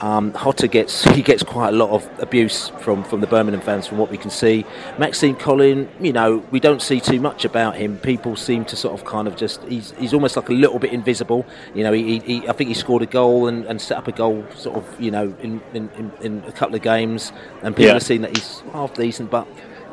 [0.00, 3.88] Um, Jota gets he gets quite a lot of abuse from, from the Birmingham fans
[3.88, 4.64] from what we can see.
[4.98, 7.98] Maxime Colin, you know, we don't see too much about him.
[7.98, 10.92] People seem to sort of kind of just he's, he's almost like a little bit
[10.92, 11.44] invisible.
[11.74, 14.12] You know, he, he I think he scored a goal and, and set up a
[14.12, 17.32] goal sort of you know in, in, in, in a couple of games,
[17.64, 17.94] and people Yeah.
[17.94, 19.48] have seen that he's half decent, but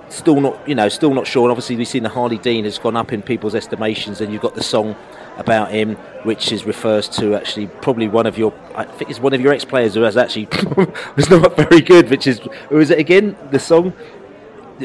[0.10, 1.44] still not you know still not sure.
[1.44, 4.42] And obviously we've seen the Harlee Dean has gone up in people's estimations, and you've
[4.42, 4.96] got the song
[5.38, 9.34] about him, which is refers to actually probably one of your I think it's one
[9.34, 10.48] of your ex players who has actually
[11.16, 12.10] was not very good.
[12.10, 12.40] Which is
[12.70, 13.36] who is it again?
[13.52, 13.94] The song?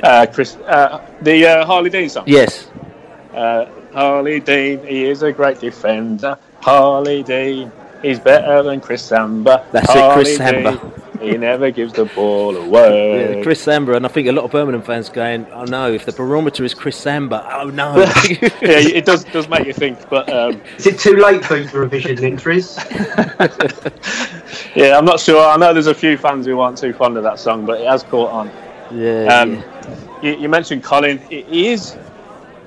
[0.02, 2.24] Uh, Chris, uh, the uh, Harlee Dean song.
[2.26, 2.70] Yes.
[3.34, 6.38] Uh, Harlee Dean, he is a great defender.
[6.62, 9.66] Harlee Dean, he's better than Chris Samba.
[9.72, 10.99] That's it, Chris Samba.
[11.20, 13.36] Dean, he never gives the ball away.
[13.36, 15.92] Yeah, Chris Samba, and I think a lot of Birmingham fans going, "Oh no!
[15.92, 17.96] If the barometer is Chris Samba, oh no!"
[18.40, 20.08] yeah, it does does make you think.
[20.08, 22.76] But um, Is it too late for revision entries?
[24.74, 25.46] yeah, I'm not sure.
[25.46, 27.86] I know there's a few fans who aren't too fond of that song, but it
[27.86, 28.50] has caught on.
[28.92, 29.26] Yeah.
[29.26, 29.64] Um,
[30.22, 31.18] you, you mentioned Colin.
[31.18, 31.96] He, he is.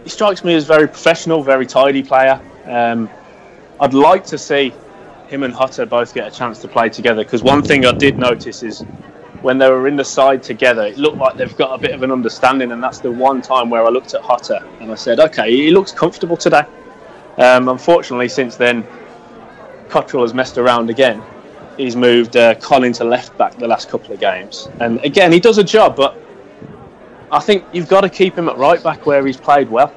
[0.03, 2.39] He strikes me as very professional, very tidy player.
[2.65, 3.09] Um,
[3.79, 4.73] I'd like to see
[5.33, 8.17] him and Jota both get a chance to play together because one thing I did
[8.17, 8.81] notice is
[9.41, 12.03] when they were in the side together, it looked like they've got a bit of
[12.03, 15.19] an understanding, and that's the one time where I looked at Jota and I said,
[15.19, 16.63] "Okay, he looks comfortable today."
[17.37, 18.85] Um, unfortunately, since then,
[19.89, 21.21] Cotterill has messed around again.
[21.77, 25.39] He's moved uh, Colin to left back the last couple of games, and again he
[25.39, 26.15] does a job, but
[27.31, 29.93] I think you've got to keep him at right back where he's played well.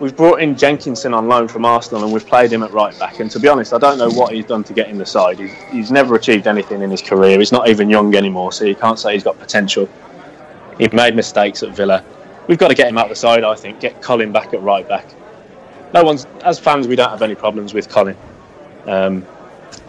[0.00, 3.20] We've brought in Jenkinson on loan from Arsenal, and we've played him at right back.
[3.20, 5.38] And to be honest, I don't know what he's done to get in the side.
[5.38, 7.38] He's, he's never achieved anything in his career.
[7.38, 9.88] He's not even young anymore, so you can't say he's got potential.
[10.78, 12.04] He made mistakes at Villa.
[12.46, 13.42] We've got to get him out the side.
[13.42, 15.06] I think get Colin back at right back.
[15.94, 16.86] No one's as fans.
[16.86, 18.16] We don't have any problems with Colin.
[18.86, 19.24] Um,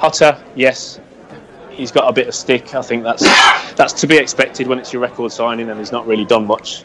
[0.01, 0.99] Jota, yes,
[1.69, 2.73] he's got a bit of stick.
[2.75, 3.23] I think that's
[3.75, 6.83] that's to be expected when it's your record signing and he's not really done much.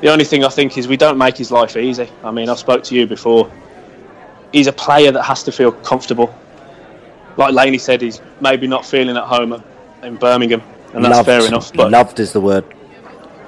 [0.00, 2.08] The only thing I think is we don't make his life easy.
[2.24, 3.50] I mean, I spoke to you before.
[4.52, 6.34] He's a player that has to feel comfortable.
[7.36, 9.62] Like Laney said, he's maybe not feeling at home
[10.02, 10.62] in Birmingham,
[10.94, 11.26] and that's loved.
[11.26, 11.72] fair enough.
[11.72, 12.64] But loved is the word.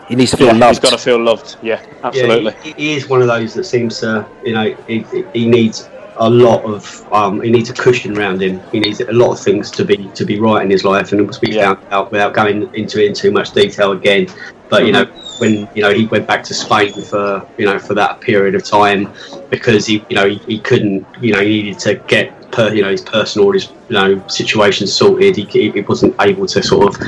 [0.08, 0.82] He needs to feel yeah, loved.
[0.82, 1.56] he's got to feel loved.
[1.62, 2.52] Yeah, absolutely.
[2.52, 5.88] Yeah, he, he is one of those that seems to, you know, he, he needs
[6.16, 8.60] a lot of, um, he needs a cushion around him.
[8.70, 11.28] He needs a lot of things to be to be right in his life, and
[11.28, 14.26] as we found out without going into it in too much detail again.
[14.68, 17.94] But you know, when you know he went back to Spain for you know for
[17.94, 19.12] that period of time
[19.50, 22.82] because he you know he, he couldn't you know he needed to get per, you
[22.82, 25.36] know his personal his you know situation sorted.
[25.36, 27.00] He, he wasn't able to sort of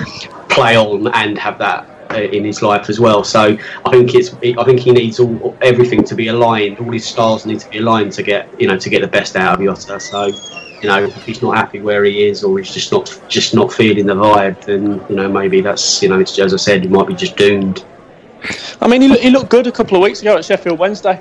[0.49, 3.25] play on and have that uh, in his life as well.
[3.25, 6.79] So I think it's I think he needs all everything to be aligned.
[6.79, 9.37] All his stars need to be aligned to get you know to get the best
[9.37, 10.01] out of Jota.
[10.01, 10.27] So
[10.83, 13.73] you know if he's not happy where he is or he's just not just not
[13.73, 17.07] feeling the vibe, then you know maybe that's you know as I said, he might
[17.07, 17.85] be just doomed.
[18.81, 21.17] I mean, he, look, he looked good a couple of weeks ago at Sheffield Wednesday,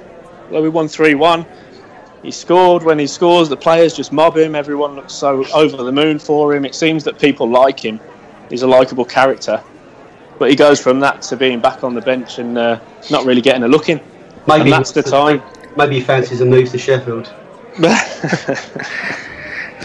[0.50, 1.46] where we won 3 1.
[2.24, 2.84] He scored.
[2.84, 4.56] When he scores, the players just mob him.
[4.56, 6.66] Everyone looks so over the moon for him.
[6.66, 8.00] It seems that people like him.
[8.50, 9.62] He's a likeable character.
[10.40, 12.80] But he goes from that to being back on the bench and uh,
[13.12, 14.00] not really getting a look in.
[14.48, 15.42] Maybe and that's the time.
[15.76, 17.32] Maybe he fancies a move to Sheffield.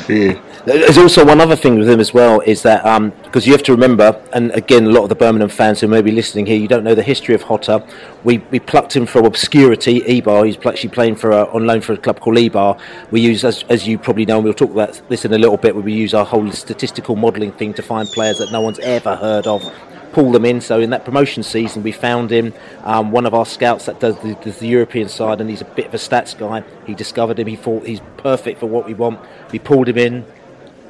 [0.08, 0.40] Yeah.
[0.68, 2.82] There's also one other thing with him as well is that
[3.24, 6.02] because you have to remember, and again, a lot of the Birmingham fans who may
[6.02, 7.86] be listening here, you don't know the history of Jota.
[8.22, 10.02] We we plucked him from obscurity.
[10.02, 12.78] Eibar, he's actually playing for a, on loan for a club called Eibar.
[13.10, 15.56] We use, as, as you probably know, and we'll talk about this in a little
[15.56, 15.74] bit.
[15.74, 19.16] Where we use our whole statistical modelling thing to find players that no one's ever
[19.16, 19.62] heard of.
[20.12, 20.60] Pull them in.
[20.60, 22.52] So in that promotion season, we found him.
[22.82, 25.66] Um, one of our scouts that does the, does the European side, and he's a
[25.66, 26.62] bit of a stats guy.
[26.86, 27.46] He discovered him.
[27.46, 29.18] He thought he's perfect for what we want.
[29.50, 30.26] We pulled him in.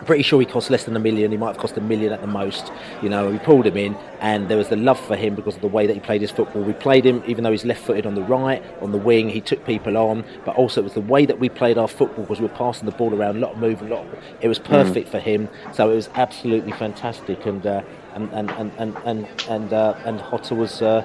[0.09, 1.31] Pretty sure he cost less than a million.
[1.31, 2.73] He might have cost a million at the most.
[3.03, 5.61] You know, we pulled him in, and there was the love for him because of
[5.61, 6.63] the way that he played his football.
[6.63, 9.29] We played him, even though he's left-footed on the right, on the wing.
[9.29, 12.25] He took people on, but also it was the way that we played our football
[12.25, 14.07] because we were passing the ball around, a lot of movement, a lot.
[14.07, 15.47] Of, it was perfect for him.
[15.75, 17.83] So it was absolutely fantastic, and uh,
[18.15, 20.81] and and and and and and, uh, and Jota was.
[20.81, 21.05] Uh,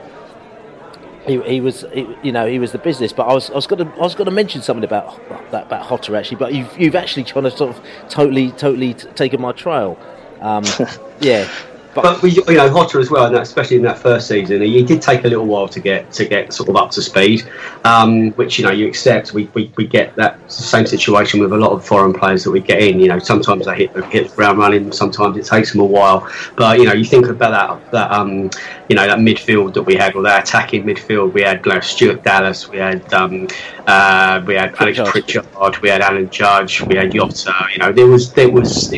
[1.26, 3.14] he, he was, he, you know, he was the business.
[3.14, 5.20] But I was, I was going to, I was going to mention something about
[5.52, 6.38] that about Jota actually.
[6.38, 9.98] But you've, you've actually kind of sort of totally, totally t- taken my trail.
[10.42, 10.64] Um,
[11.20, 11.50] yeah,
[11.96, 15.02] But, we, you know, Jota as well, and especially in that first season, he, did
[15.02, 17.44] take a little while to get to get sort of up to speed,
[17.86, 19.34] um, which you know you accept.
[19.34, 22.60] We, we, we get that same situation with a lot of foreign players that we
[22.60, 23.00] get in.
[23.00, 26.30] You know, sometimes they hit hit the ground running, sometimes it takes them a while.
[26.56, 28.50] But you know, you think about that that um,
[28.90, 31.34] you know that midfield that we had, or that attacking midfield.
[31.34, 33.48] We had you know, Stuart Dallas, we had um,
[33.88, 37.54] uh, we had Alex Pritchard, we had Alan Judge, we had Jota.
[37.72, 38.92] You know, there was there was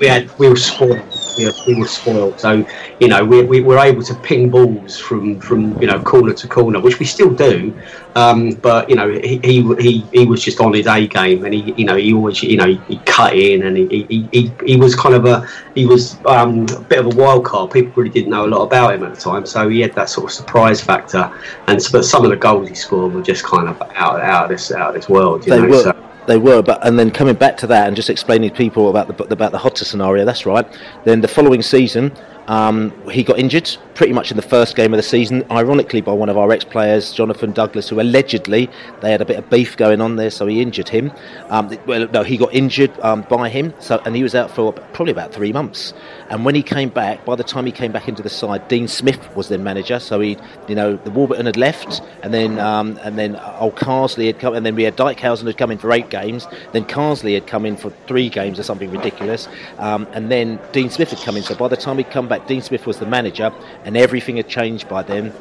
[0.00, 2.38] we had we were spoiled we were, we were spoiled.
[2.40, 2.64] So
[3.00, 6.48] you know we, we were able to ping balls from from you know corner to
[6.48, 7.72] corner, which we still do.
[8.16, 11.54] Um, but you know he, he he he was just on his A game, and
[11.54, 14.52] he you know he always you know he, he cut in, and he, he, he,
[14.66, 17.70] he was kind of a he was um, a bit of a wild card.
[17.70, 20.08] People really didn't know a lot about him at the time, so he had that
[20.08, 21.30] sort of surprise factor.
[21.68, 24.50] And but some of the goals he scored were just kind of out out of
[24.50, 25.46] this out of this world.
[25.46, 25.82] You They know, were.
[25.82, 28.90] so- They were, but and then coming back to that and just explaining to people
[28.90, 30.24] about the about the Jota scenario.
[30.24, 30.66] That's right.
[31.04, 32.12] Then the following season,
[32.48, 35.44] um, he got injured pretty much in the first game of the season.
[35.50, 38.70] Ironically, by one of our ex-players, Jonathan Douglas, who allegedly
[39.02, 41.12] they had a bit of beef going on there, so he injured him.
[41.48, 44.72] Um, well, no, he got injured um, by him, so and he was out for
[44.72, 45.92] probably about three months.
[46.30, 48.88] And when he came back, by the time he came back into the side, Dean
[48.88, 49.98] Smith was then manager.
[49.98, 54.26] So he, you know, the Warburton had left, and then um, and then old Carsley
[54.26, 56.46] had come, and then we had Dijkhuizen had come in for eight games.
[56.72, 59.48] Then Carsley had come in for three games or something ridiculous,
[59.78, 61.42] um, and then Dean Smith had come in.
[61.42, 63.52] So by the time he'd come back, Dean Smith was the manager,
[63.84, 65.32] and everything had changed by then.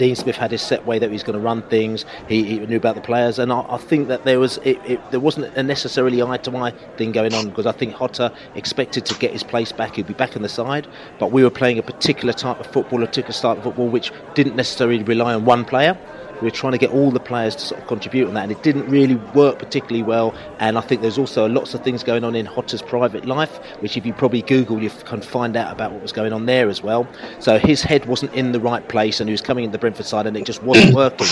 [0.00, 2.06] Dean Smith had his set way that he was going to run things.
[2.26, 5.10] He, he knew about the players, and I, I think that there was it, it,
[5.10, 9.04] there wasn't a necessarily eye to eye thing going on because I think Jota expected
[9.06, 9.96] to get his place back.
[9.96, 10.86] He'd be back on the side,
[11.18, 14.10] but we were playing a particular type of football, a particular style of football, which
[14.34, 15.98] didn't necessarily rely on one player.
[16.40, 18.52] We were trying to get all the players to sort of contribute on that, and
[18.52, 20.34] it didn't really work particularly well.
[20.58, 23.96] And I think there's also lots of things going on in Jota's private life, which
[23.96, 26.82] if you probably Google, you can find out about what was going on there as
[26.82, 27.06] well.
[27.38, 30.06] So his head wasn't in the right place, and he was coming in the Brentford
[30.06, 31.26] side, and it just wasn't working.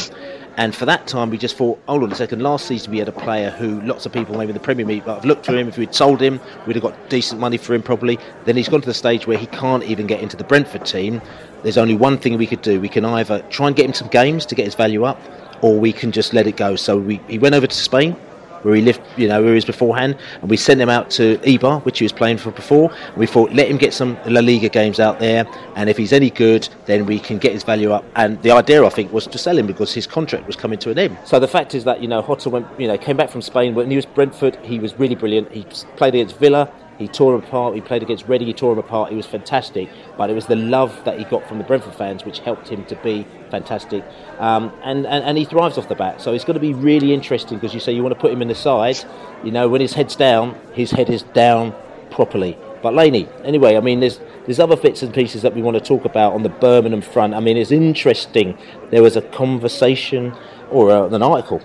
[0.59, 2.43] And for that time, we just thought, hold on a second.
[2.43, 5.05] Last season, we had a player who lots of people, maybe in the Premier League,
[5.05, 5.69] but have looked for him.
[5.69, 8.19] If we'd sold him, we'd have got decent money for him probably.
[8.45, 11.23] Then he's gone to the stage where he can't even get into the Brentford team.
[11.63, 12.81] There's only one thing we could do.
[12.81, 15.21] We can either try and get him some games to get his value up,
[15.63, 16.75] or we can just let it go.
[16.75, 18.17] So we, he went over to Spain,
[18.63, 21.39] where he lived, you know, where he was beforehand, and we sent him out to
[21.39, 22.93] Eibar, which he was playing for before.
[23.09, 26.13] And we thought, let him get some La Liga games out there, and if he's
[26.13, 28.05] any good, then we can get his value up.
[28.17, 30.91] And the idea, I think, was to sell him because his contract was coming to
[30.91, 31.19] an end.
[31.25, 33.75] So the fact is that you know, Jota went, you know, came back from Spain
[33.75, 34.57] when he was Brentford.
[34.65, 35.51] He was really brilliant.
[35.53, 35.65] He
[35.97, 36.71] played against Villa.
[36.99, 37.75] He tore him apart.
[37.75, 38.49] He played against Reading.
[38.49, 39.11] He tore him apart.
[39.11, 39.89] He was fantastic.
[40.17, 42.85] But it was the love that he got from the Brentford fans which helped him
[42.87, 44.05] to be fantastic.
[44.39, 46.21] Um, and, and, and he thrives off the bat.
[46.21, 48.43] So it's going to be really interesting because you say you want to put him
[48.43, 48.99] in the side.
[49.45, 51.75] You know, when his head's down, his head is down
[52.11, 52.59] properly.
[52.83, 55.83] But Laney, anyway, I mean, there's there's other bits and pieces that we want to
[55.83, 57.35] talk about on the Birmingham front.
[57.35, 58.57] I mean, it's interesting.
[58.91, 60.35] There was a conversation
[60.71, 61.61] or uh, an article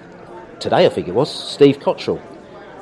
[0.59, 2.21] today, I think it was, Steve Cotterill.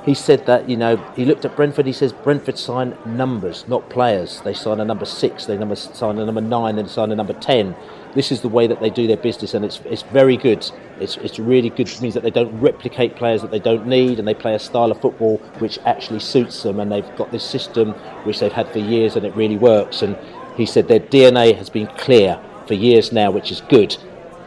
[0.05, 3.87] He said that, you know, he looked at Brentford, he says Brentford sign numbers, not
[3.89, 4.41] players.
[4.41, 7.33] They sign a number six, they number, sign a number nine, they sign a number
[7.33, 7.75] ten.
[8.15, 10.69] This is the way that they do their business, and it's, it's very good.
[10.99, 11.87] It's, it's really good.
[11.87, 14.59] It means that they don't replicate players that they don't need, and they play a
[14.59, 17.91] style of football which actually suits them, and they've got this system
[18.23, 20.01] which they've had for years, and it really works.
[20.01, 20.17] And
[20.57, 23.95] he said their DNA has been clear for years now, which is good.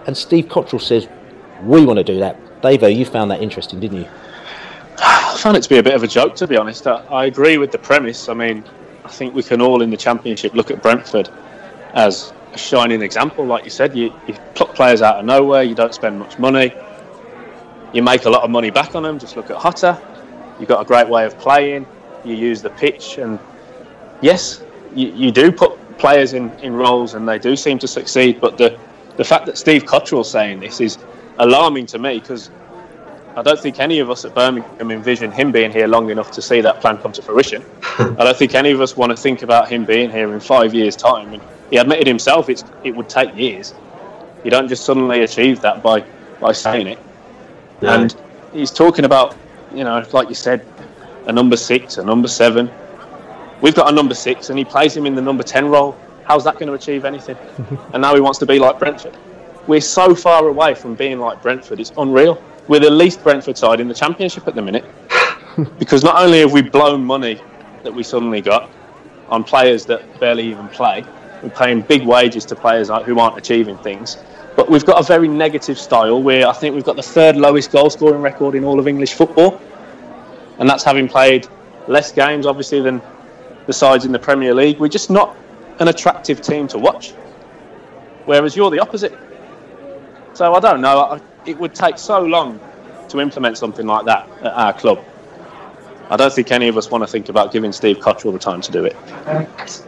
[0.07, 1.09] And Steve Cotterill says,
[1.63, 2.39] we want to do that.
[2.61, 4.09] Davo, you found that interesting, didn't you?
[5.45, 6.87] Found it to be a bit of a joke, to be honest.
[6.87, 8.31] I, I agree with the premise.
[8.31, 8.65] I mean,
[9.05, 11.29] I think we can all in the Championship look at Brentford
[11.93, 13.45] as a shining example.
[13.45, 16.73] Like you said, you, you pluck players out of nowhere, you don't spend much money,
[17.93, 19.19] you make a lot of money back on them.
[19.19, 20.01] Just look at Jota.
[20.59, 21.87] You've got a great way of playing,
[22.25, 23.39] you use the pitch, and
[24.23, 28.41] yes, you, you do put players in, in roles and they do seem to succeed.
[28.41, 28.81] But the,
[29.19, 30.97] the fact that Steve Cotterill's saying this is
[31.39, 32.49] alarming to me because
[33.37, 36.43] I don't think any of us at Birmingham envision him being here long enough to
[36.43, 37.65] see that plan come to fruition.
[37.99, 40.73] I don't think any of us want to think about him being here in five
[40.73, 41.35] years' time.
[41.35, 43.75] And he admitted himself it's, it would take years.
[44.45, 46.05] You don't just suddenly achieve that by,
[46.41, 46.99] by saying it.
[47.83, 47.89] No.
[47.89, 48.17] And
[48.53, 49.37] he's talking about,
[49.75, 50.65] you know, like you said,
[51.27, 52.71] a number six, a number seven.
[53.61, 55.99] We've got a number six, and he plays him in the number 10 role.
[56.25, 57.37] How's that going to achieve anything?
[57.93, 59.17] and now he wants to be like Brentford.
[59.67, 62.41] We're so far away from being like Brentford, it's unreal.
[62.67, 64.85] We're the least Brentford side in the Championship at the minute.
[65.79, 67.41] because not only have we blown money
[67.83, 68.71] that we suddenly got
[69.29, 71.05] on players that barely even play,
[71.43, 74.17] we're paying big wages to players who aren't achieving things.
[74.57, 77.73] But we've got a very negative style where I think we've got the third lowest
[77.73, 79.61] goal scoring record in all of English football.
[80.59, 81.49] And that's having played
[81.89, 83.03] less games, obviously, than
[83.67, 84.79] the sides in the Premier League.
[84.79, 85.37] We're just not
[85.81, 87.11] an attractive team to watch.
[88.27, 89.19] Whereas you're the opposite.
[90.35, 91.01] So I don't know.
[91.01, 92.61] I, it would take so long
[93.09, 95.05] to implement something like that at our club.
[96.11, 98.61] I don't think any of us want to think about giving Steve Cotterill the time
[98.61, 98.95] to do it.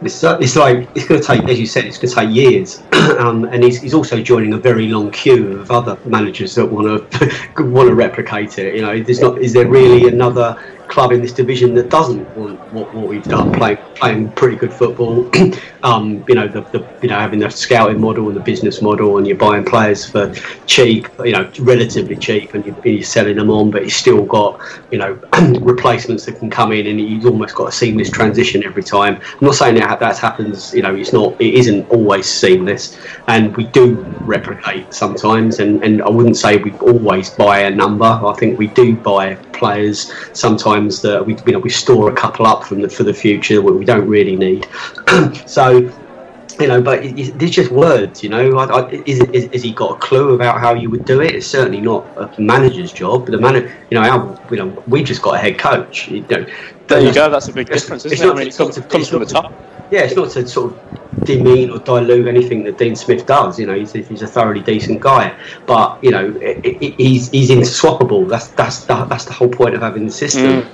[0.01, 2.35] It's, uh, it's like it's going to take, as you said, it's going to take
[2.35, 2.81] years,
[3.19, 6.87] um, and he's, he's also joining a very long queue of other managers that want
[7.11, 8.75] to want to replicate it.
[8.75, 12.59] You know, there's not is there really another club in this division that doesn't want
[12.73, 15.29] what, what we've done, playing playing pretty good football.
[15.83, 19.17] um, you know, the, the you know having the scouting model and the business model,
[19.17, 20.33] and you're buying players for
[20.65, 24.59] cheap, you know, relatively cheap, and you're, you're selling them on, but you've still got
[24.91, 25.19] you know
[25.61, 29.15] replacements that can come in, and you've almost got a seamless transition every time.
[29.15, 30.73] I'm not saying that that happens.
[30.73, 31.39] You know, it's not.
[31.39, 35.59] It isn't always seamless, and we do replicate sometimes.
[35.59, 38.05] And, and I wouldn't say we always buy a number.
[38.05, 42.45] I think we do buy players sometimes that we you know we store a couple
[42.45, 44.67] up from the for the future we don't really need.
[45.45, 45.91] so
[46.59, 48.57] you know, but these just words, you know.
[48.57, 51.35] I, I, is, is, is, he got a clue about how you would do it?
[51.35, 53.25] It's certainly not a manager's job.
[53.25, 56.07] But the manager, you know, our, you know, we just got a head coach.
[56.07, 56.45] You know,
[56.87, 57.29] there you go.
[57.29, 58.25] That's a big difference, isn't it?
[58.25, 59.53] Not, I mean, it comes, comes from the top.
[59.91, 63.59] Yeah, it's not to sort of demean or dilute anything that Dean Smith does.
[63.59, 67.49] You know, he's, he's a thoroughly decent guy, but you know, it, it, he's he's
[67.49, 68.27] inswappable.
[68.27, 70.63] That's that's the, that's the whole point of having the system.
[70.63, 70.67] Mm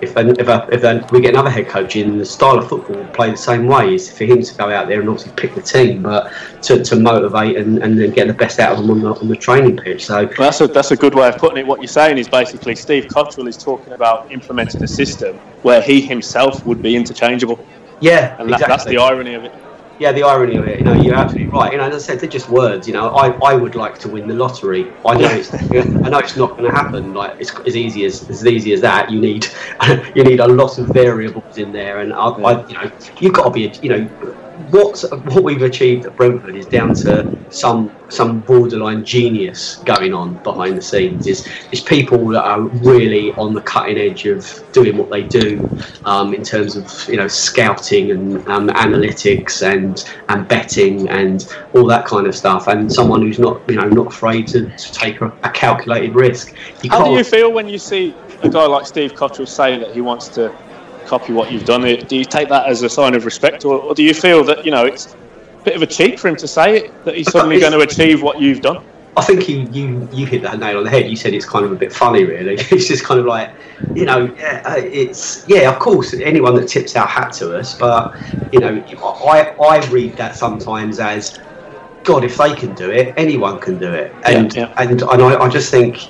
[0.00, 3.30] if if, if we get another head coach in, the style of football will play
[3.30, 3.94] the same way.
[3.94, 6.96] Is for him to go out there and obviously pick the team, but to, to
[6.96, 9.76] motivate and, and then get the best out of them on the, on the training
[9.76, 10.06] pitch.
[10.06, 11.66] So well, that's a that's a good way of putting it.
[11.66, 16.00] What you're saying is basically Steve Cotterill is talking about implementing a system where he
[16.00, 17.64] himself would be interchangeable.
[18.00, 18.66] Yeah, and that, exactly.
[18.68, 19.54] that's the irony of it
[19.98, 21.72] yeah, the irony of it, you know, you're absolutely right.
[21.72, 22.86] You know, as I said, they're just words.
[22.86, 24.96] You know, I, I would like to win the lottery.
[25.06, 25.52] I know it's
[26.04, 27.12] I know it's not going to happen.
[27.12, 29.10] Like it's as easy as as easy as that.
[29.10, 29.46] You need
[30.14, 32.90] you need a lot of variables in there, and uh, I, I you know,
[33.20, 34.36] you've got to be you know
[34.70, 40.34] what what we've achieved at Brentford is down to some some borderline genius going on
[40.42, 41.26] behind the scenes.
[41.26, 45.68] Is is people that are really on the cutting edge of doing what they do
[46.04, 51.86] um, in terms of you know scouting and um, analytics and and betting and all
[51.86, 52.66] that kind of stuff.
[52.68, 56.54] And someone who's not you know not afraid to, to take a, a calculated risk.
[56.82, 59.92] You How do you feel when you see a guy like Steve Cotterill say that
[59.92, 60.54] he wants to
[61.12, 61.82] copy what you've done.
[61.82, 64.64] Do you take that as a sign of respect, or, or do you feel that
[64.64, 65.14] you know it's
[65.60, 67.80] a bit of a cheat for him to say it that he's suddenly going to
[67.80, 68.82] achieve what you've done?
[69.18, 71.10] I think you, you you hit that nail on the head.
[71.10, 72.54] You said it's kind of a bit funny, really.
[72.76, 73.50] It's just kind of like,
[73.94, 78.16] you know, uh, it's yeah, of course, anyone that tips our hat to us, but
[78.50, 78.82] you know,
[79.28, 81.38] I I read that sometimes as
[82.04, 84.12] God, if they can do it, anyone can do it.
[84.24, 84.74] And yeah, yeah.
[84.82, 86.08] and and I, I, just think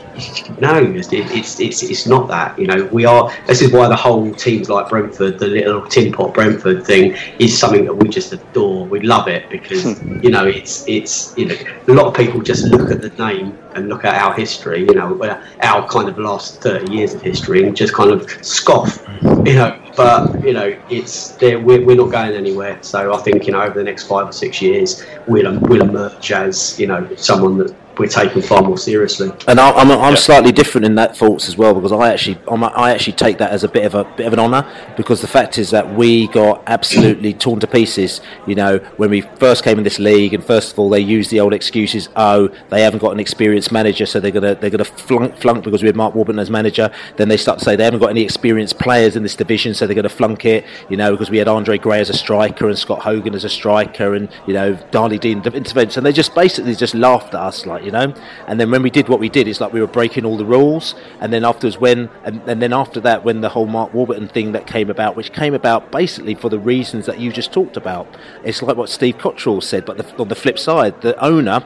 [0.60, 2.58] no, it's, it's it's it's not that.
[2.58, 3.32] You know, we are.
[3.46, 7.58] This is why the whole teams like Brentford, the little tin pot Brentford thing, is
[7.58, 8.86] something that we just adore.
[8.86, 10.20] We love it because hmm.
[10.22, 11.56] you know it's it's you know
[11.88, 14.80] a lot of people just look at the name and look at our history.
[14.80, 18.30] You know, uh, our kind of last thirty years of history and just kind of
[18.44, 19.04] scoff.
[19.22, 22.78] You know, but you know, it's we're, we're not going anywhere.
[22.82, 26.32] So I think you know over the next five or six years, we'll we'll emerge
[26.32, 29.30] as you know someone that we're taken far more seriously.
[29.46, 32.64] And I, I'm, I'm slightly different in that thoughts as well because I actually I'm,
[32.64, 35.28] i actually take that as a bit of a bit of an honour because the
[35.28, 38.20] fact is that we got absolutely torn to pieces.
[38.46, 41.30] You know, when we first came in this league, and first of all they used
[41.30, 42.08] the old excuses.
[42.16, 45.82] Oh, they haven't got an experienced manager, so they're gonna they're gonna flunk, flunk because
[45.82, 46.90] we had Mark Warburton as manager.
[47.16, 49.86] Then they start to say they haven't got any experienced players in this division, so
[49.86, 50.64] they're going to flunk it.
[50.88, 53.48] You know, because we had Andre Gray as a striker and Scott Hogan as a
[53.48, 56.00] striker, and you know Harlee Dean intervention.
[56.00, 58.14] And they just basically just laughed at us like you know.
[58.46, 60.44] And then when we did what we did, it's like we were breaking all the
[60.44, 60.94] rules.
[61.20, 64.52] And then afterwards, when and, and then after that, when the whole Mark Warburton thing
[64.52, 68.06] that came about, which came about basically for the reasons that you just talked about,
[68.44, 69.84] it's like what Steve Cotterill said.
[69.84, 71.62] But the, on the flip side, the owner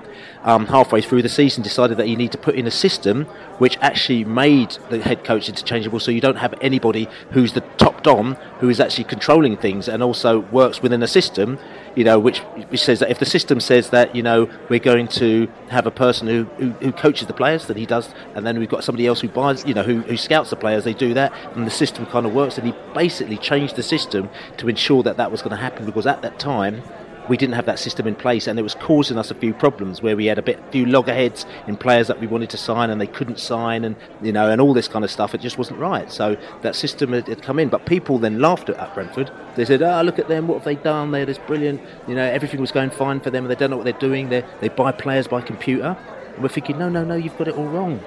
[0.47, 3.25] um, halfway through the season decided that you need to put in a system
[3.59, 8.05] which actually made the head coach interchangeable so you don't have anybody who's the top
[8.05, 11.59] dom who is actually controlling things and also works within a system
[11.97, 15.09] you know which, which says that if the system says that you know we're going
[15.09, 18.59] to have a person who, who, who coaches the players that he does and then
[18.59, 20.85] we've got somebody else who buys you know who, who scouts the players.
[20.85, 24.29] They do that and the system kind of works and he basically changed the system
[24.59, 26.83] to ensure that that was going to happen because at that time
[27.29, 30.03] we didn't have that system in place, and it was causing us a few problems
[30.03, 33.01] where we had a bit, few loggerheads in players that we wanted to sign and
[33.01, 35.35] they couldn't sign, and you know, and all this kind of stuff.
[35.35, 36.11] It just wasn't right.
[36.11, 39.31] So that system had, had come in, but people then laughed at, at Brentford.
[39.57, 40.49] They said, "Ah, oh, look at them!
[40.49, 41.11] What have they done?
[41.11, 41.81] They're just brilliant.
[42.07, 44.29] You know, everything was going fine for them, and they don't know what they're doing.
[44.29, 45.97] They they buy players by computer."
[46.35, 47.15] And we're thinking, "No, no, no!
[47.15, 48.01] You've got it all wrong."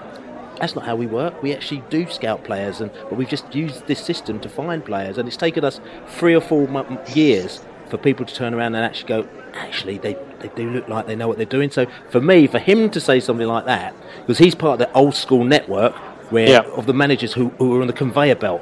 [0.60, 1.42] That's not how we work.
[1.42, 5.18] We actually do scout players, and but we've just used this system to find players,
[5.18, 6.68] and it's taken us three or four
[7.16, 11.08] years for people to turn around and actually go, actually, they, they do look like
[11.08, 11.72] they know what they're doing.
[11.72, 14.94] So for me, for him to say something like that, because he's part of the
[14.98, 15.96] old school network
[16.32, 16.62] where yeah.
[16.62, 18.62] of the managers who, who are on the conveyor belt,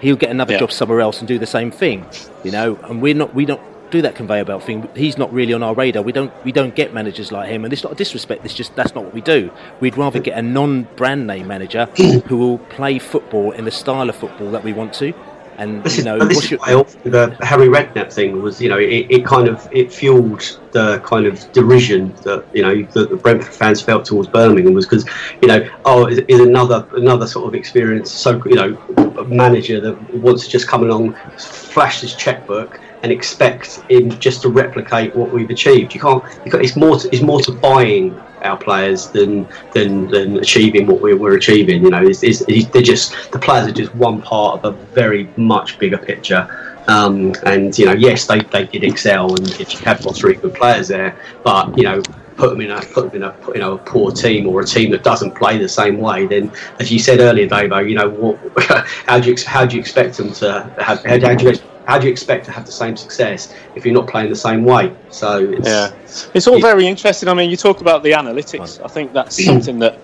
[0.00, 0.58] he'll get another yeah.
[0.58, 2.04] job somewhere else and do the same thing,
[2.42, 2.76] you know.
[2.84, 3.60] And we're not we don't
[3.90, 4.88] do that conveyor belt thing.
[4.96, 6.02] He's not really on our radar.
[6.02, 8.44] We don't we don't get managers like him, and it's not a disrespect.
[8.44, 9.50] It's just that's not what we do.
[9.80, 14.16] We'd rather get a non-brand name manager who will play football in the style of
[14.16, 15.14] football that we want to.
[15.58, 18.42] And This you is, know, but this is your- why also the Harry Redknapp thing
[18.42, 22.62] was, you know, it, it kind of it fueled the kind of derision that you
[22.62, 25.06] know that the Brentford fans felt towards Birmingham was because
[25.40, 30.14] you know oh is, is another another sort of experience so you know manager that
[30.14, 35.30] wants to just come along flash his checkbook and expect him just to replicate what
[35.30, 35.94] we've achieved.
[35.94, 36.24] You can't.
[36.44, 36.98] You can't it's more.
[36.98, 41.84] To, it's more to buying our players than than, than achieving what we're, we're achieving.
[41.84, 44.84] You know, it's, it's, it's, they're just the players are just one part of a
[44.94, 46.48] very much bigger picture.
[46.88, 50.34] Um, and you know, yes, they, they did excel, and if you have got three
[50.34, 52.00] good players there, but you know,
[52.38, 54.64] put them in a put them in a you know a poor team or a
[54.64, 56.50] team that doesn't play the same way, then
[56.80, 58.38] as you said earlier, Davo, you know, what,
[59.06, 62.06] how do you how do you expect them to have how do, you how do
[62.06, 64.94] you expect to have the same success if you're not playing the same way?
[65.10, 65.92] So it's, Yeah,
[66.34, 67.28] it's all very interesting.
[67.28, 68.82] I mean, you talk about the analytics.
[68.84, 69.98] I think that's something that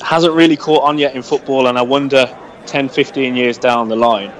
[0.00, 2.36] hasn't really caught on yet in football, and I wonder
[2.66, 4.32] 10, 15 years down the line,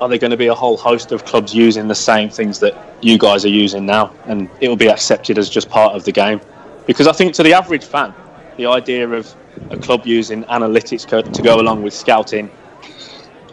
[0.00, 2.76] are there going to be a whole host of clubs using the same things that
[3.00, 6.12] you guys are using now, and it will be accepted as just part of the
[6.12, 6.40] game?
[6.86, 8.12] Because I think to the average fan,
[8.56, 9.34] the idea of
[9.70, 12.50] a club using analytics to go along with scouting,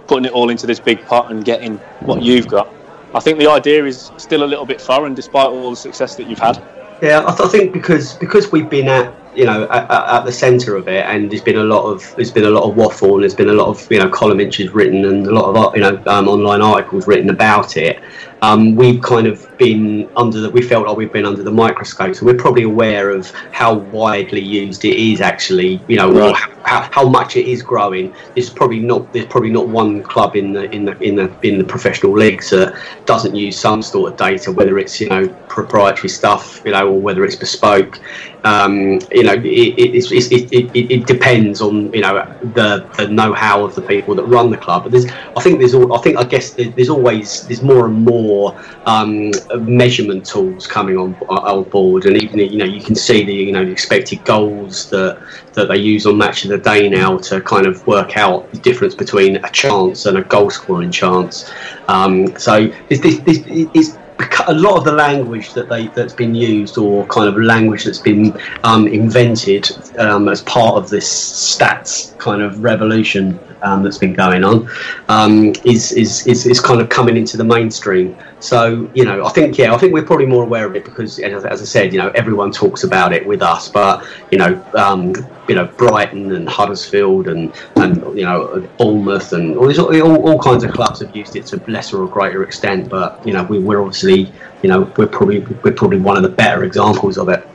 [0.09, 2.67] putting it all into this big pot and getting what you've got,
[3.13, 6.27] I think the idea is still a little bit foreign, despite all the success that
[6.27, 6.61] you've had.
[7.01, 10.31] Yeah, I, th- I think because because we've been at you know at, at the
[10.31, 13.13] centre of it, and there's been a lot of there's been a lot of waffle,
[13.13, 15.75] and there's been a lot of you know column inches written, and a lot of
[15.75, 18.01] you know um, online articles written about it.
[18.41, 22.15] Um, we've kind of been under the we felt like we've been under the microscope,
[22.15, 25.81] so we're probably aware of how widely used it is actually.
[25.87, 26.35] You know, or
[26.69, 28.13] how, how much it is growing.
[28.35, 31.57] There's probably not there's probably not one club in the in the in the in
[31.57, 36.09] the professional leagues that doesn't use some sort of data, whether it's you know proprietary
[36.09, 37.99] stuff, you know, or whether it's bespoke.
[38.45, 42.13] Um, you know, it, it, it's- it's- it, it, depends on you know
[42.53, 44.83] the the know-how of the people that run the club.
[44.83, 48.05] But there's, I think there's, al- I think I guess there's always there's more and
[48.05, 53.25] more um, measurement tools coming on on board, and even you know you can see
[53.25, 55.21] the you know the expected goals that
[55.53, 58.59] that they use on Match of the Day now to kind of work out the
[58.59, 61.51] difference between a chance and a goal scoring chance.
[61.87, 63.97] Um, so this, this it's
[64.47, 67.99] a lot of the language that they that's been used or kind of language that's
[67.99, 74.13] been um, invented um, as part of this stats kind of revolution um, that's been
[74.13, 74.69] going on
[75.09, 78.17] um, is, is, is is kind of coming into the mainstream.
[78.39, 81.19] So you know, I think yeah, I think we're probably more aware of it because,
[81.19, 85.13] as, I said, you know, everyone talks about it with us, but you know, um,
[85.49, 90.39] you know, Brighton and Huddersfield and and you know, Bournemouth and all, these, all, all
[90.39, 92.87] kinds of clubs have used it to lesser or greater extent.
[92.87, 94.31] But you know, we, we're obviously,
[94.61, 97.45] you know, we're probably we're probably one of the better examples of it.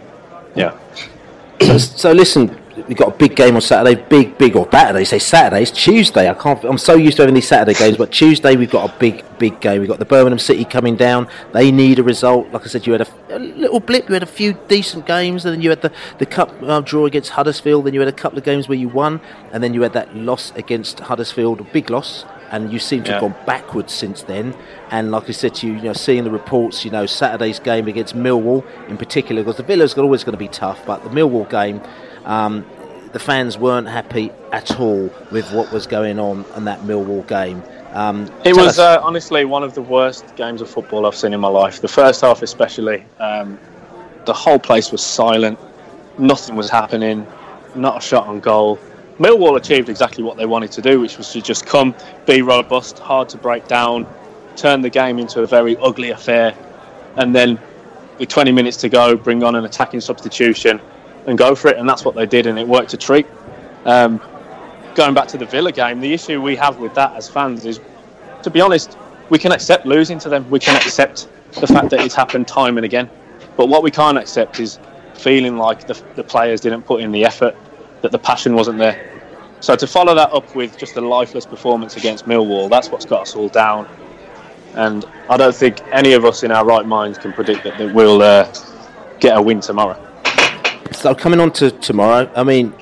[0.56, 0.76] Yeah.
[1.60, 4.02] So, so listen, we've got a big game on Saturday.
[4.08, 5.04] Big, big, or Saturday.
[5.04, 5.62] Say Saturday.
[5.62, 6.28] It's Tuesday.
[6.28, 6.62] I can't.
[6.64, 9.60] I'm so used to having these Saturday games, but Tuesday we've got a big, big
[9.60, 9.80] game.
[9.80, 11.28] We've got the Birmingham City coming down.
[11.52, 12.50] They need a result.
[12.52, 14.08] Like I said, you had a, a little blip.
[14.08, 17.06] You had a few decent games, and then you had the the cup uh, draw
[17.06, 17.86] against Huddersfield.
[17.86, 19.20] Then you had a couple of games where you won,
[19.52, 22.24] and then you had that loss against Huddersfield, a big loss.
[22.50, 24.54] And you seem to have gone backwards since then.
[24.90, 27.88] And like I said to you, you know, seeing the reports, you know, Saturday's game
[27.88, 31.50] against Millwall in particular, because the Villa's always going to be tough, but the Millwall
[31.50, 31.80] game,
[32.24, 32.64] um,
[33.12, 37.62] the fans weren't happy at all with what was going on in that Millwall game.
[37.92, 41.38] Um, It was uh, honestly one of the worst games of football I've seen in
[41.38, 41.80] my life.
[41.80, 43.56] The first half, especially, um,
[44.24, 45.60] the whole place was silent.
[46.18, 47.24] Nothing was happening.
[47.76, 48.80] Not a shot on goal.
[49.18, 51.94] Millwall achieved exactly what they wanted to do, which was to just come,
[52.26, 54.08] be robust, hard to break down,
[54.56, 56.52] turn the game into a very ugly affair,
[57.16, 57.60] and then
[58.18, 60.80] with 20 minutes to go, bring on an attacking substitution
[61.26, 61.78] and go for it.
[61.78, 63.26] And that's what they did, and it worked a treat.
[63.84, 64.20] Um,
[64.94, 67.80] going back to the Villa game, the issue we have with that as fans is,
[68.42, 68.96] to be honest,
[69.30, 70.48] we can accept losing to them.
[70.50, 73.08] We can accept the fact that it's happened time and again.
[73.56, 74.78] But what we can't accept is
[75.14, 77.56] feeling like the, the players didn't put in the effort,
[78.02, 79.10] that the passion wasn't there.
[79.60, 83.22] So to follow that up with just a lifeless performance against Millwall, that's what's got
[83.22, 83.88] us all down.
[84.74, 88.20] And I don't think any of us in our right minds can predict that, we'll
[88.20, 88.52] uh,
[89.20, 89.98] get a win tomorrow.
[90.92, 92.72] So coming on to tomorrow, I mean,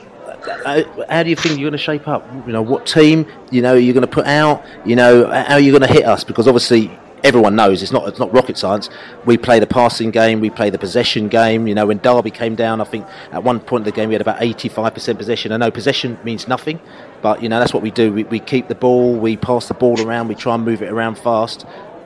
[0.65, 2.29] uh, how do you think you're going to shape up?
[2.47, 4.65] You know, what team you know you're going to put out?
[4.85, 6.25] You know, how are you going to hit us?
[6.25, 6.91] Because obviously
[7.25, 8.91] everyone knows it's not it's not rocket science.
[9.25, 11.67] We play the passing game, we play the possession game.
[11.67, 14.15] You know, when Derby came down, I think at one point in the game we
[14.15, 15.53] had about 85% possession.
[15.53, 16.81] I know possession means nothing,
[17.21, 18.13] but you know that's what we do.
[18.13, 20.91] We, we keep the ball, we pass the ball around, we try and move it
[20.91, 21.63] around fast.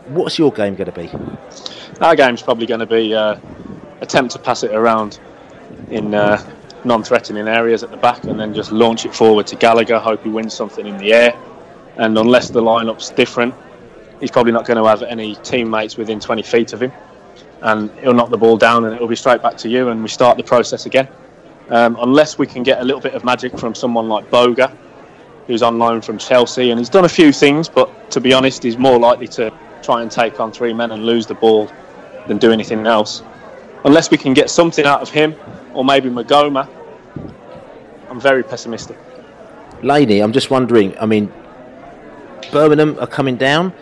[0.09, 1.11] what's your game going to be?
[2.01, 3.39] Our game's probably going to be uh,
[4.01, 5.19] attempt to pass it around
[5.91, 6.43] in uh,
[6.85, 9.99] non-threatening areas at the back, and then just launch it forward to Gallagher.
[9.99, 11.39] Hope he wins something in the air,
[11.97, 13.55] and unless the lineup's different,
[14.21, 16.93] he's probably not going to have any teammates within 20 feet of him,
[17.63, 20.09] and he'll knock the ball down, and it'll be straight back to you, and we
[20.09, 21.09] start the process again.
[21.69, 24.77] Um, unless we can get a little bit of magic from someone like Boga,
[25.47, 28.63] who's on loan from Chelsea, and he's done a few things, but to be honest,
[28.63, 29.53] he's more likely to
[29.83, 31.71] try and take on three men and lose the ball
[32.27, 33.23] than do anything else.
[33.87, 35.37] Unless we can get something out of him,
[35.73, 36.69] or maybe Maghoma,
[38.11, 38.99] I'm very pessimistic.
[39.81, 40.99] Laney, I'm just wondering.
[40.99, 41.33] I mean,
[42.51, 43.73] Birmingham are coming down.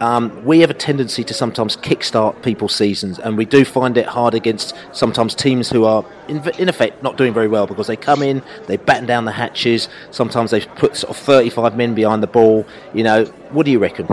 [0.00, 4.06] Um, we have a tendency to sometimes kickstart people's seasons, and we do find it
[4.06, 7.94] hard against sometimes teams who are, in, in effect, not doing very well because they
[7.94, 9.88] come in, they batten down the hatches.
[10.10, 12.66] Sometimes they put sort of 35 men behind the ball.
[12.92, 14.06] You know, what do you reckon?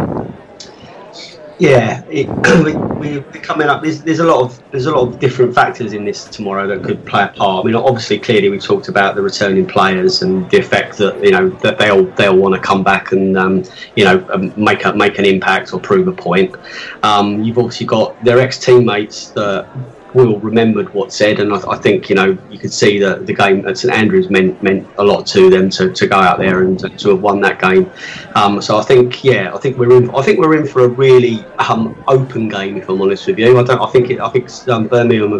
[1.60, 2.28] Yeah, it,
[2.99, 3.84] we, are coming up.
[3.84, 6.84] There's, there's a lot of there's a lot of different factors in this tomorrow that
[6.84, 7.66] could play a part.
[7.66, 11.32] I mean, obviously, clearly, we talked about the returning players and the effect that you
[11.32, 13.64] know that they'll they'll want to come back and um,
[13.97, 16.55] you know um, make a, make an impact or prove a point.
[17.03, 19.68] Um, you've obviously got their ex teammates that
[20.14, 23.34] Will remembered what said, and I, I, think you know you could see that the
[23.34, 26.64] game at St Andrews meant meant a lot to them to, to go out there
[26.64, 27.91] and to, to have won that game.
[28.36, 30.10] Um, so I think yeah, I think we're in.
[30.16, 32.78] I think we're in for a really um, open game.
[32.78, 33.82] If I'm honest with you, I don't.
[33.82, 35.39] I think it, I think um, Birmingham are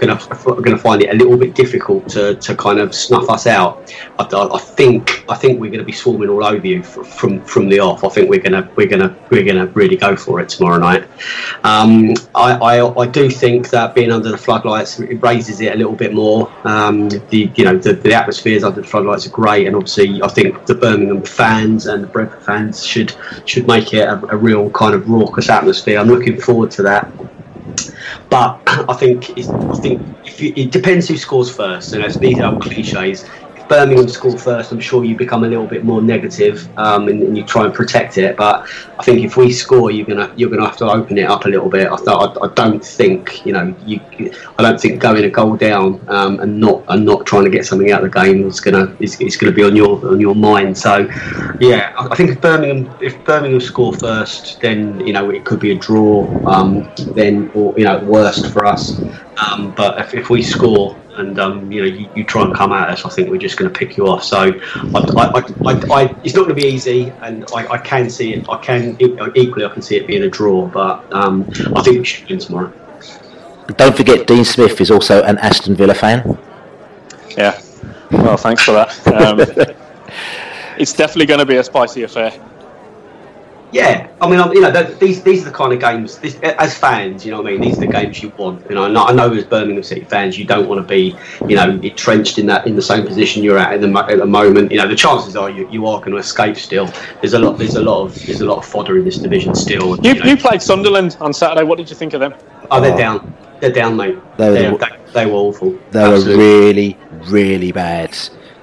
[0.00, 3.46] gonna gonna gonna find it a little bit difficult to, to kind of snuff us
[3.46, 3.92] out.
[4.18, 7.68] I, I think I think we're going to be swarming all over you from from
[7.68, 8.02] the off.
[8.02, 11.04] I think we're gonna we're gonna we're gonna really go for it tomorrow night.
[11.64, 15.76] Um, I, I I do think that being under the floodlights it raises it a
[15.76, 16.50] little bit more.
[16.64, 20.28] Um, the you know the, the atmospheres under the floodlights are great, and obviously I
[20.28, 24.70] think the Birmingham fans and the Brentford fans should should make it a, a real
[24.70, 25.98] kind of raucous atmosphere.
[25.98, 27.12] I'm looking forward to that.
[28.30, 30.06] But I think I think
[30.40, 31.92] you, it depends who scores first.
[31.94, 33.26] And as these are cliches.
[33.70, 37.38] Birmingham score first, I'm sure you become a little bit more negative, um, and, and,
[37.38, 38.36] you try and protect it.
[38.36, 38.66] But
[38.98, 41.48] I think if we score, you're gonna you're gonna have to open it up a
[41.48, 41.86] little bit.
[41.86, 44.00] I, I, I don't think you know you.
[44.58, 47.64] I don't think going a goal down um, and not and not trying to get
[47.64, 50.34] something out of the game is gonna is, is gonna be on your on your
[50.34, 50.76] mind.
[50.76, 51.08] So
[51.60, 55.60] yeah, I, I think if Birmingham if Birmingham score first, then you know it could
[55.60, 56.26] be a draw.
[56.44, 59.00] Um, then or you know worst for us.
[59.46, 62.72] Um, but if, if we score and um, you know you, you, try and come
[62.72, 64.24] at us, I think we're just going to pick you off.
[64.24, 64.52] So I,
[64.94, 68.48] I, I, it's not going to be easy, and I, can see it.
[68.48, 72.04] I can equally, I can see it being a draw, but um, I think we
[72.04, 72.72] should win tomorrow.
[73.76, 76.38] Don't forget, Dean Smith is also an Aston Villa fan.
[77.36, 77.60] Yeah,
[78.10, 79.06] well, thanks for that.
[79.06, 79.40] Um,
[80.78, 82.32] it's definitely going to be a spicy affair.
[83.72, 86.18] Yeah, I mean, you know, these these are the kind of games.
[86.18, 88.68] This, as fans, you know, what I mean, these are the games you want.
[88.68, 91.16] You know, I know as Birmingham City fans, you don't want to be,
[91.48, 94.26] you know, entrenched in that in the same position you're at in the, at the
[94.26, 94.72] moment.
[94.72, 96.56] You know, the chances are you, you are going to escape.
[96.56, 97.58] Still, there's a lot.
[97.58, 99.96] There's a lot of there's a lot of fodder in this division still.
[99.98, 100.26] You, you, know.
[100.26, 101.64] you played Sunderland on Saturday.
[101.64, 102.34] What did you think of them?
[102.70, 103.34] Oh, they're down.
[103.60, 104.18] They're down, mate.
[104.36, 105.78] They were, they, they were awful.
[105.90, 106.36] They Absolutely.
[106.36, 106.98] were really,
[107.28, 108.16] really bad.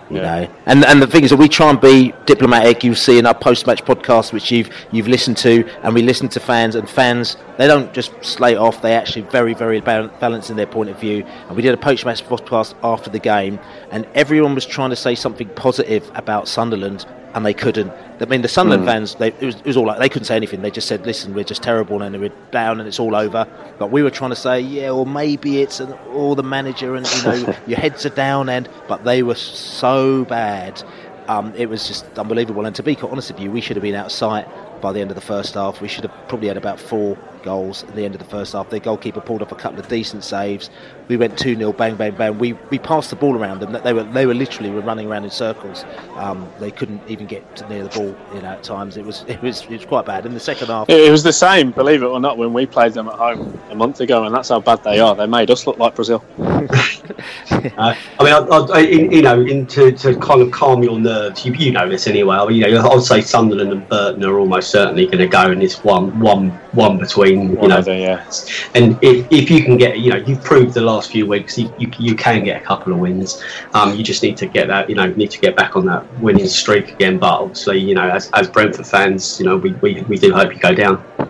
[0.09, 0.21] You yeah.
[0.21, 2.83] know, and and the thing is that we try and be diplomatic.
[2.83, 6.39] You see in our post-match podcast, which you've you've listened to, and we listen to
[6.39, 8.81] fans, and fans they don't just slate off.
[8.81, 11.25] They actually very very balanced in their point of view.
[11.47, 13.59] And we did a post-match podcast after the game,
[13.91, 17.05] and everyone was trying to say something positive about Sunderland,
[17.37, 17.91] and they couldn't.
[18.19, 18.87] I mean, the Sunderland mm.
[18.87, 20.63] fans, they, it, was, it, was, all like they couldn't say anything.
[20.63, 23.91] They just said, "Listen, we're just terrible, and we're down, and it's all over." But
[23.91, 27.23] we were trying to say, "Yeah, or maybe it's an, all the manager, and you
[27.23, 30.83] know, your heads are down." And but they were so bad,
[31.27, 32.65] um, it was just unbelievable.
[32.65, 34.47] And to be quite honest with you, we should have been out of sight
[34.81, 35.79] by the end of the first half.
[35.79, 37.17] We should have probably had about four
[37.47, 38.69] goals at the end of the first half.
[38.69, 40.69] Their goalkeeper pulled off a couple of decent saves.
[41.07, 42.37] We went 2 0, bang, bang, bang.
[42.37, 43.71] We, we passed the ball around them.
[43.71, 45.85] They were they were literally were running around in circles.
[46.15, 48.97] Um, they couldn't even get near the ball you know, at times.
[48.97, 50.25] It was, it was it was quite bad.
[50.25, 50.89] In the second half.
[50.89, 53.75] It, was the same, believe it or not, when we played them at home a
[53.75, 55.15] month ago, and that's how bad they are.
[55.15, 56.23] They made us look like Brazil.
[57.51, 60.99] uh, I mean, I, I, in, you know, in, to, to kind of calm your
[60.99, 62.35] nerves, you, you know this anyway.
[62.35, 65.27] I mean, you know, I would say Sunderland and Burton are almost certainly going to
[65.27, 68.29] go, and it's one, one, one between, you know, yeah.
[68.75, 71.73] And if, if you can get, you know, you've proved the last few weeks you,
[71.77, 73.43] you, you can get a couple of wins.
[73.73, 76.05] Um, you just need to get that, you know, need to get back on that
[76.19, 77.17] winning streak again.
[77.17, 80.53] But obviously, you know, as, as Brentford fans, you know, we, we, we do hope
[80.53, 81.03] you go down.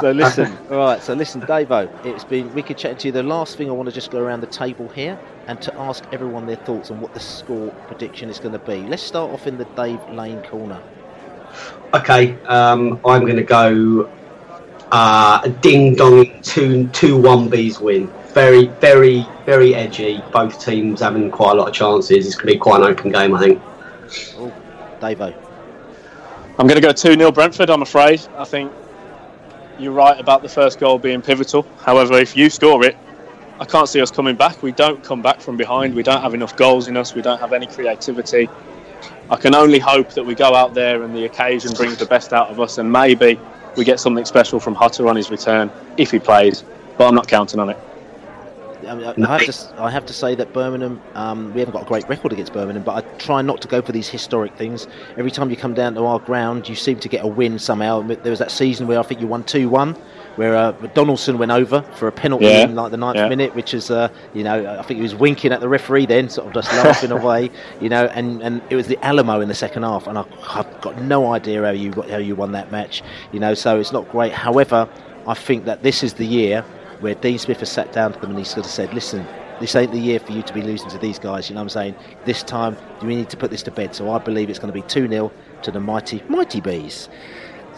[0.00, 1.02] so listen, all right.
[1.02, 3.12] So listen, Davo, it's been we could chat to you.
[3.12, 5.18] The last thing I want to just go around the table here
[5.48, 8.76] and to ask everyone their thoughts on what the score prediction is going to be.
[8.76, 10.82] Let's start off in the Dave Lane corner.
[11.92, 14.10] Okay, um, I'm going to go
[14.90, 18.10] uh, ding dong two two one B's win.
[18.28, 20.22] Very very very edgy.
[20.32, 22.26] Both teams having quite a lot of chances.
[22.26, 23.62] It's going to be quite an open game, I think.
[24.38, 24.50] Oh,
[25.00, 25.47] Davo.
[26.58, 28.20] I'm going to go 2 0 Brentford, I'm afraid.
[28.36, 28.72] I think
[29.78, 31.64] you're right about the first goal being pivotal.
[31.78, 32.96] However, if you score it,
[33.60, 34.60] I can't see us coming back.
[34.60, 35.94] We don't come back from behind.
[35.94, 37.14] We don't have enough goals in us.
[37.14, 38.48] We don't have any creativity.
[39.30, 42.32] I can only hope that we go out there and the occasion brings the best
[42.32, 43.38] out of us, and maybe
[43.76, 46.64] we get something special from Jota on his return if he plays.
[46.96, 47.78] But I'm not counting on it.
[48.86, 51.82] I, mean, I, have to, I have to say that Birmingham, um, we haven't got
[51.82, 54.86] a great record against Birmingham, but I try not to go for these historic things.
[55.16, 58.02] Every time you come down to our ground, you seem to get a win somehow.
[58.02, 59.96] There was that season where I think you won 2 1
[60.38, 62.62] where uh, Donaldson went over for a penalty yeah.
[62.62, 63.28] in like the ninth yeah.
[63.28, 66.28] minute, which is, uh, you know, I think he was winking at the referee then,
[66.28, 67.50] sort of just laughing away,
[67.80, 70.22] you know, and, and it was the Alamo in the second half, and I,
[70.52, 73.02] have got no idea how you how you won that match,
[73.32, 74.32] you know, so it's not great.
[74.32, 74.88] However,
[75.26, 76.64] I think that this is the year
[77.00, 79.26] where Dean Smith has sat down to them and he's sort of said, listen,
[79.60, 81.48] this ain't the year for you to be losing to these guys.
[81.48, 81.94] You know what I'm saying?
[82.24, 83.94] This time, we need to put this to bed.
[83.94, 85.32] So I believe it's going to be 2 0
[85.62, 87.08] to the mighty, mighty bees.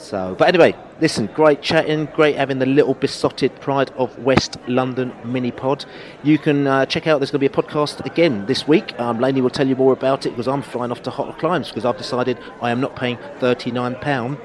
[0.00, 5.12] So, but anyway, listen, great chatting, great having the little Beesotted pride of West London
[5.24, 5.84] mini pod.
[6.22, 7.20] You can uh, check out.
[7.20, 8.98] There's going to be a podcast again this week.
[8.98, 11.68] Um, Laney will tell you more about it because I'm flying off to Hot Climes
[11.68, 14.38] because I've decided I am not paying thirty-nine pound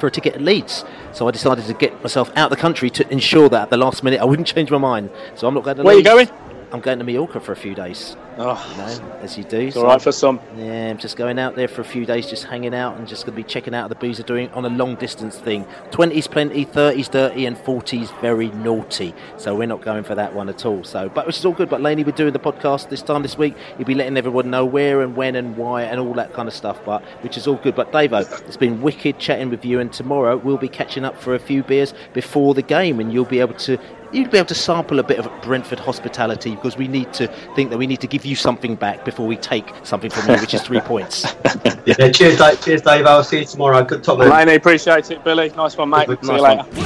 [0.00, 0.84] for a ticket at Leeds.
[1.12, 3.76] So I decided to get myself out of the country to ensure that at the
[3.76, 5.10] last minute I wouldn't change my mind.
[5.34, 5.82] So I'm not going to.
[5.82, 6.08] Where Leeds.
[6.08, 6.45] are you going?
[6.72, 8.16] I'm going to Mallorca for a few days.
[8.38, 9.60] Oh, you know, as you do.
[9.60, 10.40] It's so, all right for some.
[10.56, 13.24] Yeah, I'm just going out there for a few days, just hanging out, and just
[13.24, 15.64] going to be checking out the booze are doing on a long distance thing.
[15.90, 19.14] 20s plenty, 30s dirty, and 40s very naughty.
[19.38, 20.84] So we're not going for that one at all.
[20.84, 21.70] So, but which is all good.
[21.70, 23.54] But Laney, we're doing the podcast this time this week.
[23.78, 26.54] You'll be letting everyone know where and when and why and all that kind of
[26.54, 26.78] stuff.
[26.84, 27.74] But which is all good.
[27.74, 31.34] But Davo, it's been wicked chatting with you, and tomorrow we'll be catching up for
[31.34, 33.78] a few beers before the game, and you'll be able to
[34.12, 37.70] you'd be able to sample a bit of Brentford hospitality because we need to think
[37.70, 40.54] that we need to give you something back before we take something from you, which
[40.54, 41.24] is three points.
[41.84, 42.60] yeah, cheers, Dave.
[42.62, 43.06] Cheers, Dave.
[43.06, 43.84] I'll see you tomorrow.
[43.84, 44.30] Good top man.
[44.30, 45.50] Laney, appreciate it, Billy.
[45.56, 46.06] Nice one, mate.
[46.06, 46.62] Good, see nice you later.
[46.62, 46.85] One.